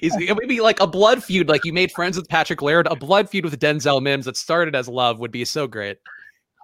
[0.00, 2.86] He's it would be like a blood feud, like you made friends with Patrick Laird.
[2.88, 5.98] A blood feud with Denzel Mims that started as love would be so great.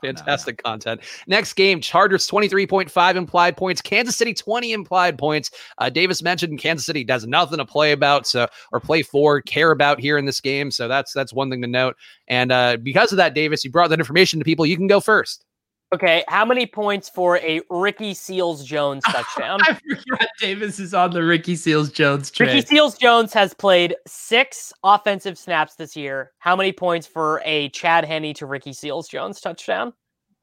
[0.02, 1.02] Fantastic content.
[1.26, 5.50] Next game, Chargers 23.5 implied points, Kansas City 20 implied points.
[5.78, 9.70] Uh, Davis mentioned Kansas City does nothing to play about, so or play for, care
[9.70, 10.70] about here in this game.
[10.70, 11.96] So that's that's one thing to note.
[12.28, 14.64] And uh, because of that, Davis, you brought that information to people.
[14.64, 15.44] You can go first.
[15.92, 19.58] Okay, how many points for a Ricky Seals Jones touchdown?
[19.62, 22.48] I forgot Davis is on the Ricky Seals Jones train.
[22.48, 26.30] Ricky Seals Jones has played six offensive snaps this year.
[26.38, 29.92] How many points for a Chad Henne to Ricky Seals Jones touchdown?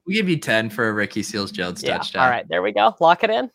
[0.06, 1.98] we give you 10 for a Ricky Seals Jones Yeah.
[1.98, 2.24] touchdown.
[2.24, 2.96] All right, there we go.
[3.02, 3.52] Lock it in.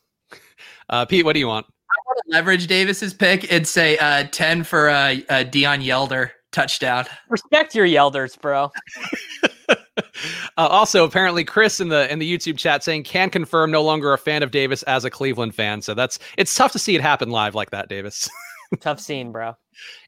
[0.90, 1.64] Uh, Pete, what do you want?
[1.66, 6.30] I want to leverage Davis's pick and say uh, 10 for a, a Deon Yelder
[6.53, 7.07] touchdown.
[7.30, 8.70] Respect your Yelders, bro.
[9.99, 10.03] uh,
[10.57, 14.18] also, apparently, Chris in the in the YouTube chat saying can confirm no longer a
[14.18, 15.82] fan of Davis as a Cleveland fan.
[15.82, 18.28] So that's it's tough to see it happen live like that, Davis.
[18.80, 19.55] Tough scene, bro.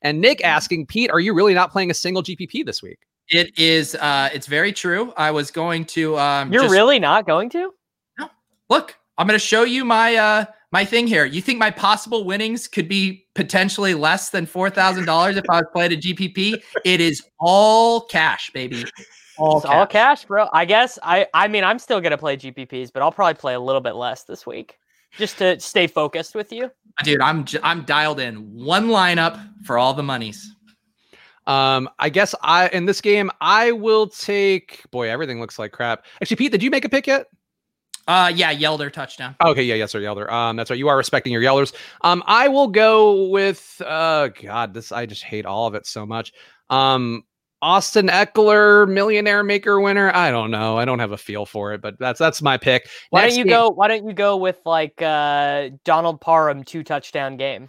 [0.01, 2.99] and Nick asking Pete, are you really not playing a single GPP this week?
[3.28, 5.12] It is uh it's very true.
[5.18, 7.74] I was going to um You're just- really not going to?
[8.18, 8.30] No.
[8.70, 11.26] look, I'm gonna show you my uh my thing here.
[11.26, 15.57] You think my possible winnings could be potentially less than four thousand dollars if I
[15.59, 16.62] was playing a GPP?
[16.87, 18.87] It is all cash, baby.
[19.39, 20.49] All It's all cash, bro.
[20.53, 23.61] I guess I I mean I'm still gonna play GPPs, but I'll probably play a
[23.61, 24.78] little bit less this week.
[25.16, 26.70] Just to stay focused with you.
[27.05, 28.37] Dude, I'm j- I'm dialed in.
[28.55, 30.55] One lineup for all the monies.
[31.47, 34.82] Um, I guess I in this game I will take.
[34.91, 36.05] Boy, everything looks like crap.
[36.20, 37.26] Actually, Pete, did you make a pick yet?
[38.07, 39.35] Uh yeah, Yelder touchdown.
[39.43, 40.30] Okay, yeah, yes, sir, Yelder.
[40.30, 40.78] Um, that's right.
[40.78, 41.74] You are respecting your Yelders.
[42.03, 43.80] Um, I will go with.
[43.85, 46.32] Uh, God, this I just hate all of it so much.
[46.70, 47.24] Um,
[47.65, 50.12] Austin Ekeler, millionaire maker winner.
[50.15, 50.77] I don't know.
[50.77, 52.89] I don't have a feel for it, but that's that's my pick.
[53.09, 56.62] Why Next don't you game- go why don't you go with like uh Donald Parham
[56.62, 57.69] two touchdown game?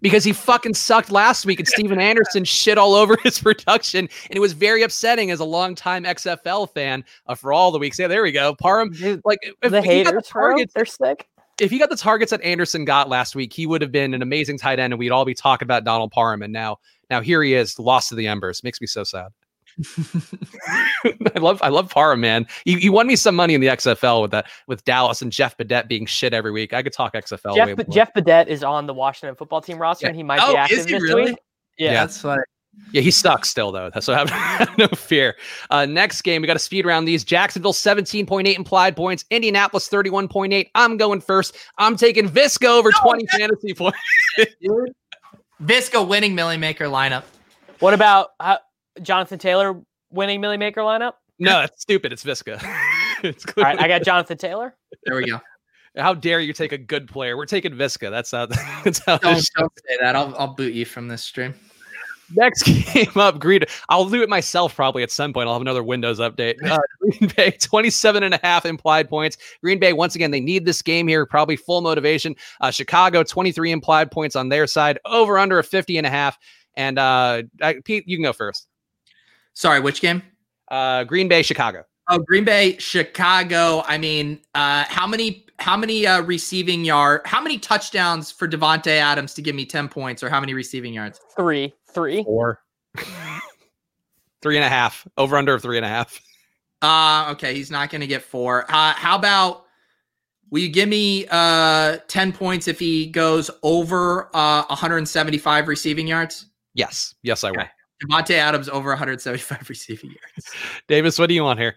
[0.00, 4.08] because he fucking sucked last week and Stephen Anderson shit all over his production.
[4.30, 7.98] And it was very upsetting as a longtime XFL fan uh, for all the weeks.
[7.98, 8.54] Yeah, there we go.
[8.54, 11.26] Parham, Dude, like if the he got haters, bro, targets, they're sick.
[11.60, 14.22] if he got the targets that Anderson got last week, he would have been an
[14.22, 16.42] amazing tight end and we'd all be talking about Donald Parham.
[16.42, 16.78] And now,
[17.10, 18.62] now here he is, lost to the embers.
[18.62, 19.28] Makes me so sad.
[21.04, 22.46] I love, I love Parham, man.
[22.64, 25.56] You, you won me some money in the XFL with that, with Dallas and Jeff
[25.56, 26.72] Badet being shit every week.
[26.72, 27.54] I could talk XFL.
[27.56, 30.10] Jeff way Jeff Badet is on the Washington football team roster Yeah.
[30.10, 31.24] and he might Oh, be is active he this really?
[31.30, 31.38] week.
[31.78, 31.92] Yeah.
[31.92, 32.00] Yeah.
[32.00, 32.42] That's funny.
[32.92, 33.90] Yeah, he sucks still though.
[34.00, 35.36] So have, have no fear.
[35.70, 37.22] Uh, next game, we got to speed around these.
[37.22, 39.24] Jacksonville 17.8 implied points.
[39.30, 40.70] Indianapolis 31.8.
[40.74, 41.56] I'm going first.
[41.78, 43.98] I'm taking Visco over 20 fantasy points.
[45.62, 47.24] Visco winning Millie Maker lineup.
[47.78, 48.58] What about uh,
[49.02, 49.80] Jonathan Taylor
[50.10, 51.14] winning Millie Maker lineup?
[51.38, 52.12] No, that's stupid.
[52.12, 52.60] It's Viska.
[53.22, 54.76] it's All right, I got Jonathan Taylor.
[55.04, 55.40] There we go.
[55.96, 57.36] How dare you take a good player?
[57.36, 58.10] We're taking Viska.
[58.10, 58.46] That's how.
[58.84, 59.18] That's how.
[59.18, 60.16] Don't, don't say that.
[60.16, 61.54] I'll, I'll boot you from this stream.
[62.32, 62.62] Next
[62.92, 63.60] game up, Green.
[63.88, 65.48] I'll do it myself probably at some point.
[65.48, 66.56] I'll have another Windows update.
[66.64, 69.36] Uh, Green Bay 27 and a half implied points.
[69.62, 71.26] Green Bay, once again, they need this game here.
[71.26, 72.34] Probably full motivation.
[72.60, 74.98] Uh, Chicago 23 implied points on their side.
[75.04, 76.38] Over under a 50 and a half.
[76.76, 78.66] And uh, I, Pete, you can go first.
[79.54, 80.22] Sorry, which game?
[80.70, 81.84] Uh, Green Bay, Chicago.
[82.08, 83.82] Oh, Green Bay, Chicago.
[83.86, 87.22] I mean, uh, how many how many uh, receiving yard?
[87.24, 90.92] How many touchdowns for Davante Adams to give me ten points, or how many receiving
[90.92, 91.20] yards?
[91.36, 91.72] Three.
[91.94, 92.24] Three.
[92.24, 92.60] Four.
[94.42, 95.06] three and a half.
[95.16, 96.20] Over under of three and a half.
[96.82, 98.64] Uh, okay, he's not going to get four.
[98.68, 99.64] Uh, how about
[100.50, 106.46] will you give me uh ten points if he goes over uh 175 receiving yards?
[106.74, 107.14] Yes.
[107.22, 107.60] Yes, I will.
[107.60, 107.70] Okay.
[108.04, 110.50] Davante Adams over 175 receiving yards.
[110.88, 111.76] Davis, what do you want here?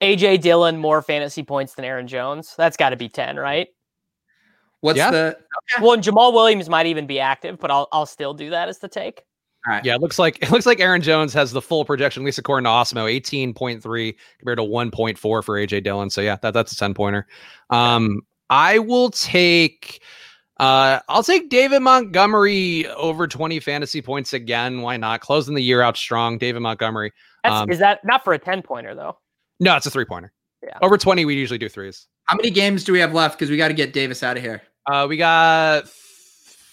[0.00, 2.54] AJ Dillon more fantasy points than Aaron Jones.
[2.56, 3.66] That's got to be 10, right?
[4.80, 5.10] What's Yeah.
[5.10, 5.38] the
[5.80, 8.78] Well, and Jamaal Williams might even be active, but I'll I'll still do that as
[8.78, 9.24] the take.
[9.84, 12.38] Yeah, it looks like it looks like Aaron Jones has the full projection, at least
[12.38, 16.10] according to Osmo, eighteen point three compared to one point four for AJ Dillon.
[16.10, 17.26] So yeah, that, that's a ten pointer.
[17.70, 20.02] Um, I will take.
[20.58, 24.80] Uh, I'll take David Montgomery over twenty fantasy points again.
[24.80, 25.20] Why not?
[25.20, 27.12] Closing the year out strong, David Montgomery.
[27.44, 29.16] That's, Um, is that not for a 10 pointer though?
[29.60, 30.32] No, it's a three pointer.
[30.62, 30.76] Yeah.
[30.82, 32.08] Over twenty, we usually do threes.
[32.24, 33.38] How many games do we have left?
[33.38, 34.62] Because we got to get Davis out of here.
[34.90, 35.88] Uh, we got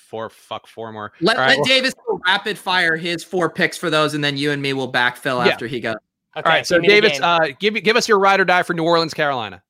[0.06, 0.30] four.
[0.30, 1.12] Fuck, four more.
[1.22, 1.94] Let, All right, let well- Davis
[2.26, 5.52] rapid fire his four picks for those, and then you and me will backfill Yeah.
[5.52, 5.96] after he goes.
[6.38, 7.24] Okay, All right, so give me the David, game.
[7.24, 9.62] uh, give give us your ride or die for New Orleans, Carolina.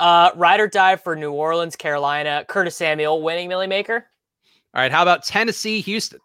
[0.00, 2.44] Uh, ride or die for New Orleans, Carolina.
[2.48, 4.06] Curtis Samuel winning Millie Maker.
[4.74, 6.20] All right, how about Tennessee, Houston?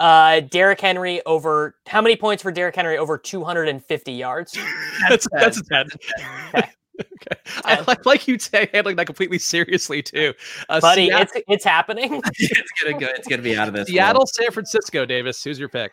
[0.00, 4.58] Uh, Derrick Henry over how many points for Derrick Henry over 250 yards?
[5.08, 5.88] That's that's a ten.
[6.54, 6.68] Okay.
[7.02, 7.40] Okay.
[7.64, 10.34] I like, like you say handling that completely seriously too.
[10.68, 12.20] Uh, Buddy, Seattle, it's it's happening.
[12.38, 13.06] it's gonna go.
[13.06, 13.88] It's gonna be out of this.
[13.88, 15.04] Seattle, San Francisco.
[15.04, 15.92] Davis, who's your pick?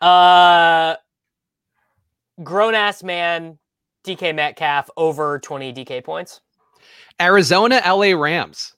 [0.00, 0.96] Uh,
[2.42, 3.58] grown ass man,
[4.04, 6.40] DK Metcalf over 20 DK points.
[7.20, 8.74] Arizona, LA Rams.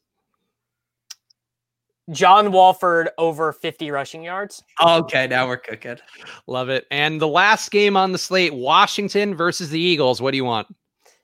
[2.11, 4.63] John Wolford over 50 rushing yards.
[4.81, 5.97] Okay, now we're cooking.
[6.47, 6.87] Love it.
[6.91, 10.23] And the last game on the slate, Washington versus the Eagles.
[10.23, 10.69] What do you want?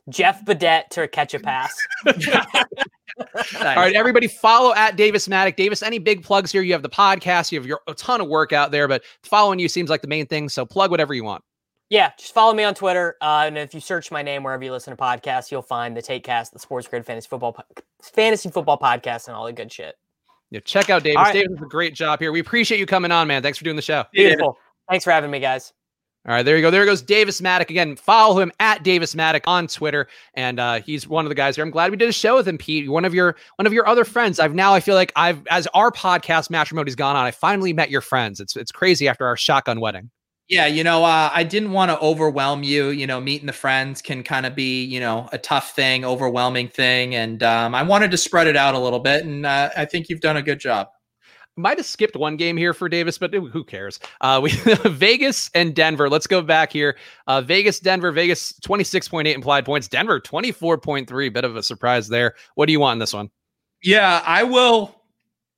[0.09, 1.75] Jeff Badet to catch a pass.
[2.07, 5.57] All right, everybody follow at Davis Mattek.
[5.57, 6.63] Davis, any big plugs here?
[6.63, 9.59] You have the podcast, you have your a ton of work out there, but following
[9.59, 10.49] you seems like the main thing.
[10.49, 11.45] So plug whatever you want.
[11.89, 13.17] Yeah, just follow me on Twitter.
[13.21, 16.01] Uh, and if you search my name wherever you listen to podcasts, you'll find the
[16.01, 17.55] Takecast, the Sports Grid Fantasy Football
[18.03, 19.97] Fantasy Football Podcast, and all the good shit.
[20.51, 21.17] Yeah, check out Davis.
[21.17, 21.33] Right.
[21.35, 22.33] Davis does a great job here.
[22.33, 23.43] We appreciate you coming on, man.
[23.43, 24.05] Thanks for doing the show.
[24.13, 24.57] Beautiful.
[24.89, 25.73] Thanks for having me, guys.
[26.25, 26.71] All right, there you go.
[26.71, 27.97] There goes Davis Mattek again.
[27.97, 31.65] Follow him at Davis Mattek on Twitter, and uh, he's one of the guys here.
[31.65, 32.89] I'm glad we did a show with him, Pete.
[32.89, 34.39] One of your one of your other friends.
[34.39, 37.25] I've now I feel like I've as our podcast Matrimony has gone on.
[37.25, 38.39] I finally met your friends.
[38.39, 40.11] It's it's crazy after our shotgun wedding.
[40.49, 42.91] Yeah, you know, uh, I didn't want to overwhelm you.
[42.91, 46.69] You know, meeting the friends can kind of be, you know, a tough thing, overwhelming
[46.69, 49.87] thing, and um, I wanted to spread it out a little bit, and uh, I
[49.87, 50.87] think you've done a good job
[51.57, 54.01] might have skipped one game here for Davis, but who cares?
[54.21, 54.51] Uh, we
[54.87, 56.09] Vegas and Denver.
[56.09, 56.97] Let's go back here.
[57.27, 59.89] Uh, Vegas, Denver, Vegas 26.8 implied points.
[59.89, 61.33] Denver 24.3.
[61.33, 62.35] Bit of a surprise there.
[62.55, 63.31] What do you want in this one?
[63.83, 65.03] Yeah, I will.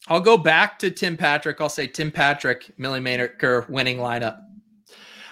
[0.08, 1.60] I'll go back to Tim Patrick.
[1.60, 4.40] I'll say Tim Patrick, Millie Maker winning lineup.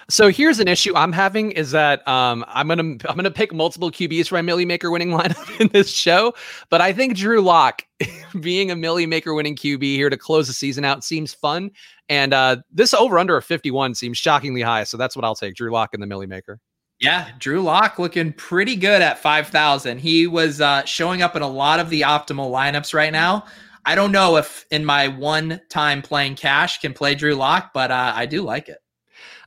[0.09, 3.89] So here's an issue I'm having is that um, I'm gonna I'm gonna pick multiple
[3.91, 6.33] QBs for my Millie Maker winning lineup in this show,
[6.69, 7.83] but I think Drew Lock
[8.39, 11.71] being a Millie Maker winning QB here to close the season out seems fun,
[12.09, 14.83] and uh, this over under a 51 seems shockingly high.
[14.83, 15.55] So that's what I'll take.
[15.55, 16.59] Drew Lock and the Millie Maker.
[16.99, 19.99] Yeah, Drew Lock looking pretty good at 5,000.
[19.99, 23.45] He was uh, showing up in a lot of the optimal lineups right now.
[23.85, 27.91] I don't know if in my one time playing cash can play Drew Lock, but
[27.91, 28.77] uh, I do like it.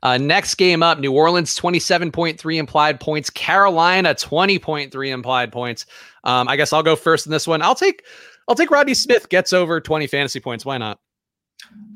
[0.02, 5.86] Uh, next game up, New Orleans 27.3 implied points, Carolina 20.3 implied points.
[6.24, 7.62] Um, I guess I'll go first in this one.
[7.62, 8.04] I'll take
[8.48, 10.64] I'll take Rodney Smith gets over 20 fantasy points.
[10.64, 11.00] Why not?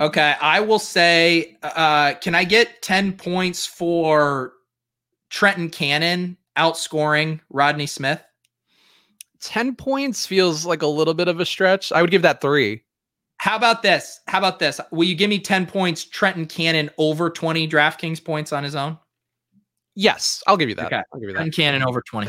[0.01, 4.55] Okay, I will say, uh, can I get 10 points for
[5.29, 8.23] Trenton Cannon outscoring Rodney Smith?
[9.41, 11.93] 10 points feels like a little bit of a stretch.
[11.93, 12.83] I would give that three.
[13.41, 14.21] How about this?
[14.29, 14.83] How about this?
[14.91, 18.99] Will you give me 10 points, Trenton Cannon over 20 DraftKings points on his own?
[19.95, 20.87] Yes, I'll give you that.
[20.89, 21.01] Okay.
[21.11, 21.39] I'll give you that.
[21.39, 22.29] Trenton Cannon over 20.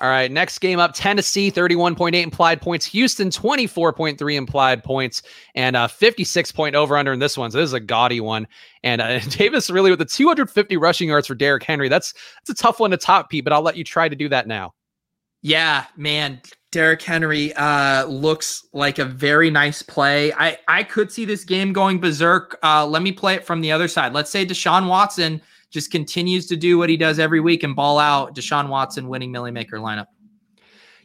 [0.00, 5.22] All right, next game up Tennessee 31.8 implied points, Houston 24.3 implied points,
[5.54, 7.52] and uh, 56 point over under in this one.
[7.52, 8.48] So this is a gaudy one.
[8.82, 11.88] And uh, Davis really with the 250 rushing yards for Derrick Henry.
[11.88, 14.28] That's that's a tough one to top, Pete, but I'll let you try to do
[14.30, 14.74] that now.
[15.42, 16.40] Yeah, man.
[16.74, 20.32] Derrick Henry uh, looks like a very nice play.
[20.32, 22.58] I, I could see this game going berserk.
[22.64, 24.12] Uh, let me play it from the other side.
[24.12, 28.00] Let's say Deshaun Watson just continues to do what he does every week and ball
[28.00, 28.34] out.
[28.34, 30.06] Deshaun Watson winning Millie Maker lineup.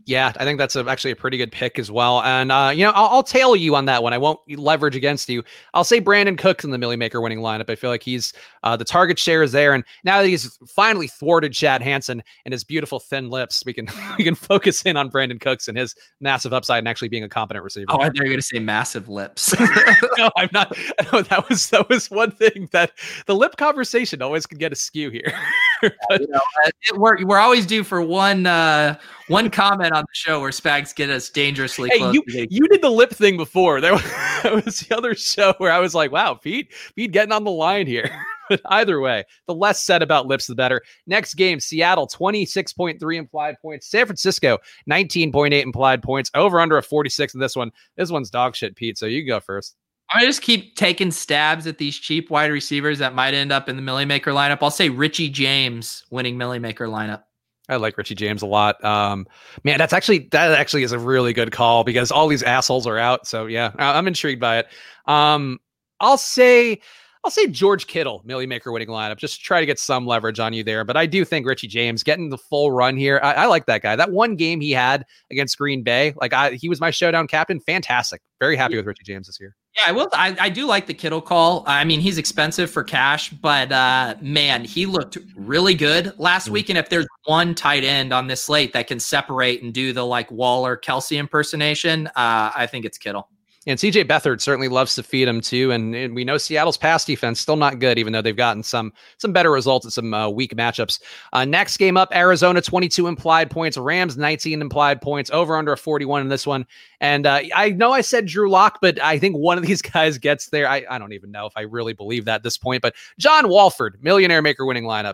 [0.09, 2.23] Yeah, I think that's a, actually a pretty good pick as well.
[2.23, 4.11] And, uh, you know, I'll, I'll, tail you on that one.
[4.11, 5.43] I won't leverage against you.
[5.75, 7.69] I'll say Brandin Cooks in the Millie Maker winning lineup.
[7.69, 8.33] I feel like he's
[8.63, 9.75] uh, the target share is there.
[9.75, 13.87] And now that he's finally thwarted Chad Hansen and his beautiful thin lips, we can
[14.17, 17.29] we can focus in on Brandin Cooks and his massive upside and actually being a
[17.29, 17.85] competent receiver.
[17.89, 19.53] Oh, I thought you were going to say massive lips.
[20.17, 20.75] no, I'm not.
[21.13, 22.93] No, that was that was one thing that
[23.27, 25.33] the lip conversation always can get askew here.
[25.81, 28.97] but, you know, it, we're, we're always due for one uh,
[29.27, 32.15] one comment on the show where Spags get us dangerously hey, close.
[32.15, 33.81] You, you did the lip thing before.
[33.81, 37.31] There was, that was the other show where I was like, wow, Pete, Pete getting
[37.31, 38.09] on the line here.
[38.49, 40.81] but either way, the less said about lips, the better.
[41.07, 43.87] Next game, Seattle, 26.3 implied points.
[43.87, 44.57] San Francisco,
[44.89, 46.31] 19.8 implied points.
[46.33, 47.71] Over under a 46 in this one.
[47.95, 48.97] This one's dog shit, Pete.
[48.97, 49.75] So you go first.
[50.11, 53.75] I just keep taking stabs at these cheap wide receivers that might end up in
[53.75, 54.57] the Millie Maker lineup.
[54.61, 57.23] I'll say Richie James winning Millie Maker lineup.
[57.69, 58.83] I like Richie James a lot.
[58.83, 59.27] Um,
[59.63, 62.97] man, that's actually that actually is a really good call because all these assholes are
[62.97, 63.27] out.
[63.27, 64.67] So yeah, I'm intrigued by it.
[65.05, 65.59] Um,
[65.99, 66.81] I'll say
[67.23, 70.39] I'll say George Kittle, Millie Maker winning lineup, just to try to get some leverage
[70.39, 70.85] on you there.
[70.85, 73.19] But I do think Richie James getting the full run here.
[73.21, 73.95] I, I like that guy.
[73.95, 77.59] That one game he had against Green Bay, like I, he was my showdown captain.
[77.59, 78.21] Fantastic.
[78.39, 79.55] Very happy with Richie James this year.
[79.75, 80.09] Yeah, I will.
[80.13, 81.63] I, I do like the Kittle call.
[81.67, 86.53] I mean, he's expensive for cash, but uh, man, he looked really good last mm-hmm.
[86.53, 86.69] week.
[86.69, 90.05] And if there's one tight end on this slate that can separate and do the
[90.05, 93.29] like Waller Kelce impersonation, uh, I think it's Kittle.
[93.69, 95.71] And CJ Beathard certainly loves to feed him too.
[95.71, 98.91] And, and, we know Seattle's pass defense still not good, even though they've gotten some
[99.17, 100.99] some better results in some uh, weak matchups.
[101.33, 105.77] Uh, next game up, Arizona 22 implied points, Rams 19 implied points, over under a
[105.77, 106.65] 41 in this one.
[106.99, 110.17] And uh, I know I said Drew Lock, but I think one of these guys
[110.17, 110.67] gets there.
[110.67, 112.81] I, I don't even know if I really believe that at this point.
[112.81, 115.13] But John Wolford, millionaire maker winning lineup.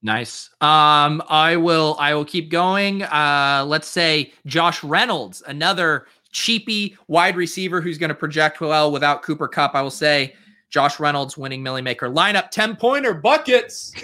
[0.00, 0.50] Nice.
[0.60, 3.02] Um, I will I will keep going.
[3.02, 9.22] Uh, let's say Josh Reynolds, another cheapy wide receiver who's going to project well without
[9.22, 9.74] Cooper Kupp.
[9.74, 10.34] I will say
[10.70, 13.92] Josh Reynolds winning Millie Maker lineup 10 pointer buckets.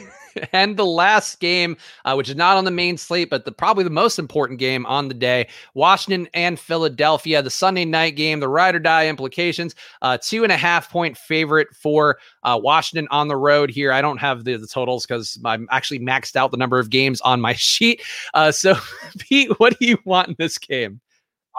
[0.53, 3.85] and the last game, uh, which is not on the main slate, but the probably
[3.85, 8.49] the most important game on the day, Washington and Philadelphia, the Sunday night game, the
[8.49, 9.75] ride or die implications.
[10.03, 13.93] Uh, two and a half point favorite for uh, Washington on the road here.
[13.93, 17.20] I don't have the, the totals because I'm actually maxed out the number of games
[17.20, 18.03] on my sheet.
[18.33, 18.75] Uh, so,
[19.18, 21.01] Pete, what do you want in this game?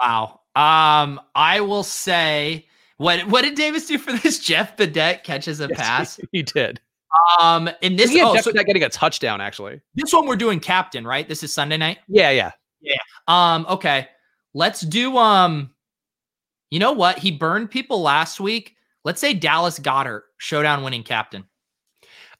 [0.00, 0.40] Wow.
[0.54, 2.66] Um, I will say.
[2.98, 4.38] What what did Davis do for this?
[4.44, 6.16] Jeff Badet catches a yes, pass.
[6.16, 6.80] He, he did.
[7.40, 9.80] Um, in this, oh, so, getting a touchdown actually.
[9.94, 11.28] This one we're doing captain, right?
[11.28, 11.98] This is Sunday night.
[12.08, 12.96] Yeah, yeah, yeah.
[13.28, 14.08] Um, okay,
[14.54, 15.16] let's do.
[15.16, 15.70] Um,
[16.70, 17.18] you know what?
[17.18, 18.74] He burned people last week.
[19.04, 21.44] Let's say Dallas Goedert showdown winning captain.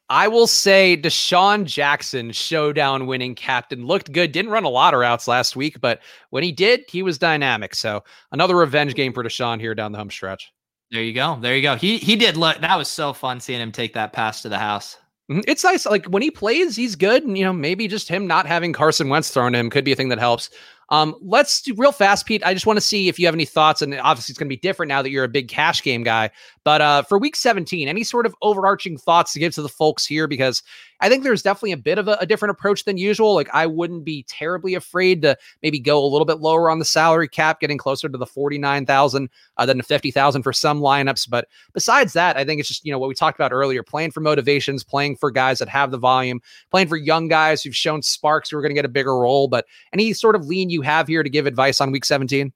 [0.08, 4.30] I will say DeSean Jackson, showdown winning captain, looked good.
[4.30, 6.00] Didn't run a lot of routes last week, but
[6.30, 7.74] when he did, he was dynamic.
[7.74, 10.52] So another revenge game for DeSean here down the home stretch.
[10.92, 11.38] There you go.
[11.40, 11.74] There you go.
[11.74, 12.60] He he did look.
[12.60, 14.96] That was so fun seeing him take that pass to the house.
[15.30, 15.40] Mm-hmm.
[15.48, 15.84] It's nice.
[15.86, 17.24] Like when he plays, he's good.
[17.24, 19.90] And, you know, maybe just him not having Carson Wentz thrown to him could be
[19.90, 20.50] a thing that helps.
[20.90, 22.42] Um, let's do real fast, Pete.
[22.44, 24.54] I just want to see if you have any thoughts, and obviously it's going to
[24.54, 26.30] be different now that you're a big cash game guy.
[26.64, 30.06] But uh, for Week 17, any sort of overarching thoughts to give to the folks
[30.06, 30.26] here?
[30.28, 30.62] Because
[31.00, 33.34] I think there's definitely a bit of a, a, different approach than usual.
[33.34, 36.84] Like I wouldn't be terribly afraid to maybe go a little bit lower on the
[36.84, 41.28] salary cap, getting closer to the 49,000 uh, than the 50,000 for some lineups.
[41.28, 44.10] But besides that, I think it's just, you know, what we talked about earlier, playing
[44.10, 46.40] for motivations, playing for guys that have the volume,
[46.70, 49.48] playing for young guys who've shown sparks who are going to get a bigger role.
[49.48, 52.52] But any sort of lean you have here to give advice on week 17?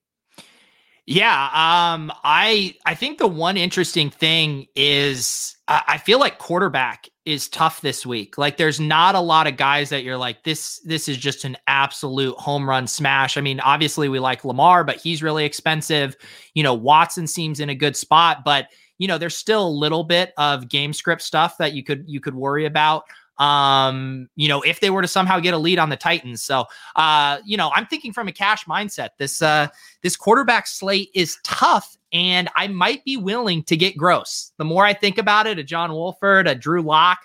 [1.07, 7.49] Yeah, um, I I think the one interesting thing is I feel like quarterback is
[7.49, 8.37] tough this week.
[8.39, 11.57] Like there's not a lot of guys that you're like this this is just an
[11.67, 13.37] absolute home run smash.
[13.37, 16.17] I mean, obviously we like Lamar, but he's really expensive.
[16.55, 20.05] You know, Watson seems in a good spot, but you know, there's still a little
[20.05, 23.05] bit of game script stuff that you could you could worry about
[23.41, 26.43] um, you know, if they were to somehow get a lead on the Titans.
[26.43, 29.11] So, uh, you know, I'm thinking from a cash mindset.
[29.19, 29.69] This uh,
[30.03, 34.53] this quarterback slate is tough, and I might be willing to get gross.
[34.59, 37.19] The more I think about it, a John Wolford, a Drew Lock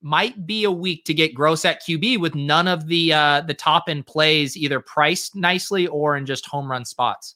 [0.00, 3.54] might be a week to get gross at QB with none of the uh, the
[3.54, 7.34] top end plays either priced nicely or in just home run spots.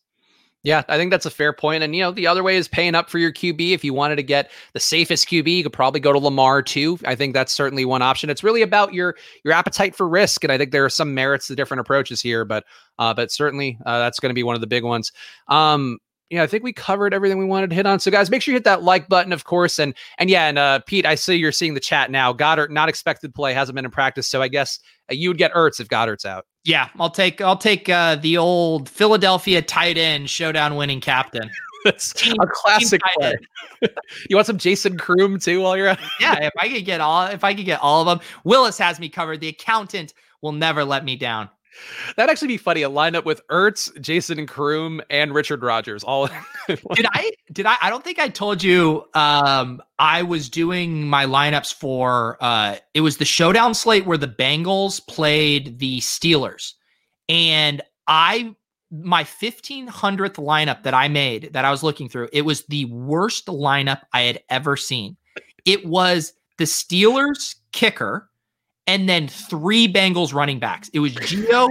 [0.64, 1.82] Yeah, I think that's a fair point.
[1.82, 3.72] And you know, the other way is paying up for your QB.
[3.72, 6.98] If you wanted to get the safest QB, you could probably go to Lamar too.
[7.04, 8.30] I think that's certainly one option.
[8.30, 11.48] It's really about your your appetite for risk, and I think there are some merits
[11.48, 12.44] to different approaches here.
[12.44, 12.64] But
[13.00, 15.10] uh, but certainly uh, that's going to be one of the big ones.
[15.48, 15.98] Um,
[16.30, 17.98] yeah, I think we covered everything we wanted to hit on.
[17.98, 19.80] So, guys, make sure you hit that like button, of course.
[19.80, 22.32] And and yeah, and uh, Pete, I see you're seeing the chat now.
[22.32, 24.28] Goedert not expected play, hasn't been in practice.
[24.28, 24.78] So I guess
[25.10, 26.46] uh, you would get Ertz if Goedert's out.
[26.64, 31.50] Yeah, I'll take I'll take uh, the old Philadelphia tight end showdown winning captain.
[31.84, 33.34] That's team, a classic play.
[34.30, 36.00] you want some Jason Croom too while you're at?
[36.20, 38.26] yeah, if I could get all if I could get all of them.
[38.44, 39.40] Willis has me covered.
[39.40, 41.48] The accountant will never let me down.
[42.16, 42.82] That'd actually be funny.
[42.82, 46.04] A lineup with Ertz, Jason and Croom, and Richard Rodgers.
[46.04, 46.28] All
[46.68, 51.26] did I did I I don't think I told you um I was doing my
[51.26, 56.74] lineups for uh it was the showdown slate where the Bengals played the Steelers.
[57.28, 58.54] And I
[58.90, 63.46] my 1500th lineup that I made that I was looking through, it was the worst
[63.46, 65.16] lineup I had ever seen.
[65.64, 68.28] It was the Steelers kicker
[68.86, 70.88] and then three Bengals running backs.
[70.92, 71.70] It was Gio,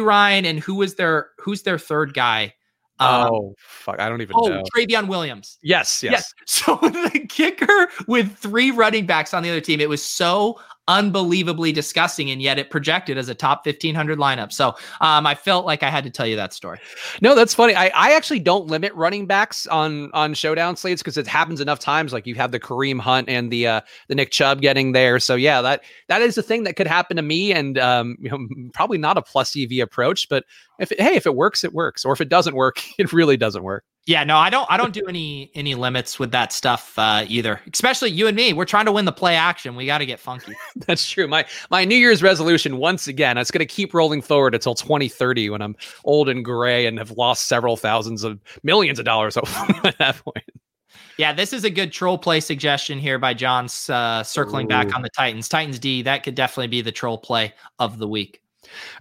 [0.00, 2.54] Ryan, and who was their who's their third guy?
[2.98, 3.98] Um, oh fuck!
[3.98, 4.62] I don't even oh, know.
[4.76, 5.58] Trayveon Williams.
[5.62, 6.34] Yes, yes, yes.
[6.46, 11.72] So the kicker with three running backs on the other team, it was so unbelievably
[11.72, 14.52] disgusting, and yet it projected as a top 1500 lineup.
[14.52, 16.80] So um, I felt like I had to tell you that story.
[17.20, 17.74] No, that's funny.
[17.74, 21.78] I, I actually don't limit running backs on on showdown slates because it happens enough
[21.78, 22.12] times.
[22.12, 25.18] Like you have the Kareem Hunt and the uh, the Nick Chubb getting there.
[25.20, 28.30] So yeah, that that is a thing that could happen to me, and um, you
[28.30, 28.38] know,
[28.74, 30.44] probably not a plus EV approach, but
[30.78, 33.36] if it, hey, if it works, it works, or if it doesn't work, it really
[33.36, 33.84] doesn't work.
[34.06, 34.66] Yeah, no, I don't.
[34.70, 37.60] I don't do any any limits with that stuff uh, either.
[37.72, 38.52] Especially you and me.
[38.52, 39.76] We're trying to win the play action.
[39.76, 40.54] We got to get funky.
[40.86, 41.28] That's true.
[41.28, 43.36] My my New Year's resolution once again.
[43.36, 47.12] It's going to keep rolling forward until 2030 when I'm old and gray and have
[47.12, 49.36] lost several thousands of millions of dollars
[49.84, 50.44] at that point.
[51.18, 54.70] Yeah, this is a good troll play suggestion here by John's uh, circling Ooh.
[54.70, 55.48] back on the Titans.
[55.48, 56.02] Titans D.
[56.02, 58.40] That could definitely be the troll play of the week.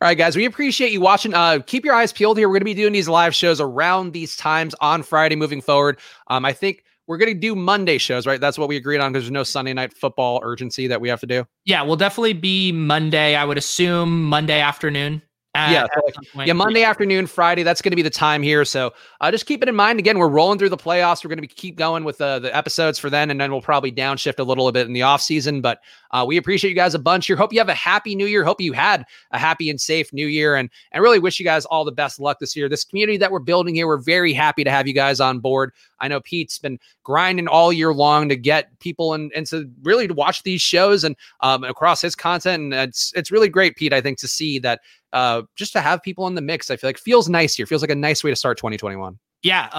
[0.01, 1.34] All right, guys, we appreciate you watching.
[1.34, 2.47] Uh, keep your eyes peeled here.
[2.47, 5.99] We're going to be doing these live shows around these times on Friday moving forward.
[6.28, 8.39] Um, I think we're going to do Monday shows, right?
[8.39, 11.20] That's what we agreed on because there's no Sunday night football urgency that we have
[11.22, 11.45] to do.
[11.66, 13.36] Yeah, we'll definitely be Monday.
[13.36, 15.22] I would assume Monday afternoon
[15.68, 16.53] yeah, so, yeah.
[16.53, 17.64] Monday afternoon, Friday.
[17.64, 18.64] That's going to be the time here.
[18.66, 19.99] So uh, just keep it in mind.
[19.99, 21.24] Again, we're rolling through the playoffs.
[21.24, 23.91] We're going to keep going with uh, the episodes for then, and then we'll probably
[23.91, 25.62] downshift a little bit in the off season.
[25.62, 25.80] But
[26.12, 27.36] uh, we appreciate you guys a bunch here.
[27.36, 28.43] Hope you have a happy New Year.
[28.43, 31.66] Hope you had a happy and safe New Year, and and really wish you guys
[31.66, 32.70] all the best luck this year.
[32.70, 35.72] This community that we're building here, we're very happy to have you guys on board.
[35.99, 40.07] I know Pete's been grinding all year long to get people and and to really
[40.07, 43.93] to watch these shows and um, across his content, and it's it's really great, Pete.
[43.93, 44.82] I think to see that
[45.14, 47.66] uh, just to have people in the mix, I feel like feels nice here.
[47.66, 49.70] Feels like a nice way to start 2021 yeah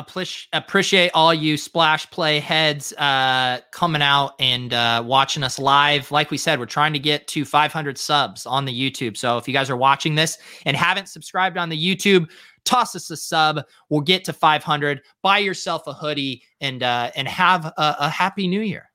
[0.53, 6.31] appreciate all you splash play heads uh, coming out and uh, watching us live like
[6.31, 9.53] we said we're trying to get to 500 subs on the youtube so if you
[9.53, 12.31] guys are watching this and haven't subscribed on the youtube
[12.65, 13.61] toss us a sub
[13.91, 18.47] we'll get to 500 buy yourself a hoodie and uh, and have a, a happy
[18.47, 18.87] new year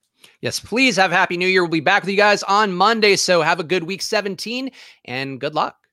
[0.41, 1.63] Yes, please have happy new year.
[1.63, 3.15] We'll be back with you guys on Monday.
[3.15, 4.69] So have a good week 17
[5.05, 5.84] and good luck.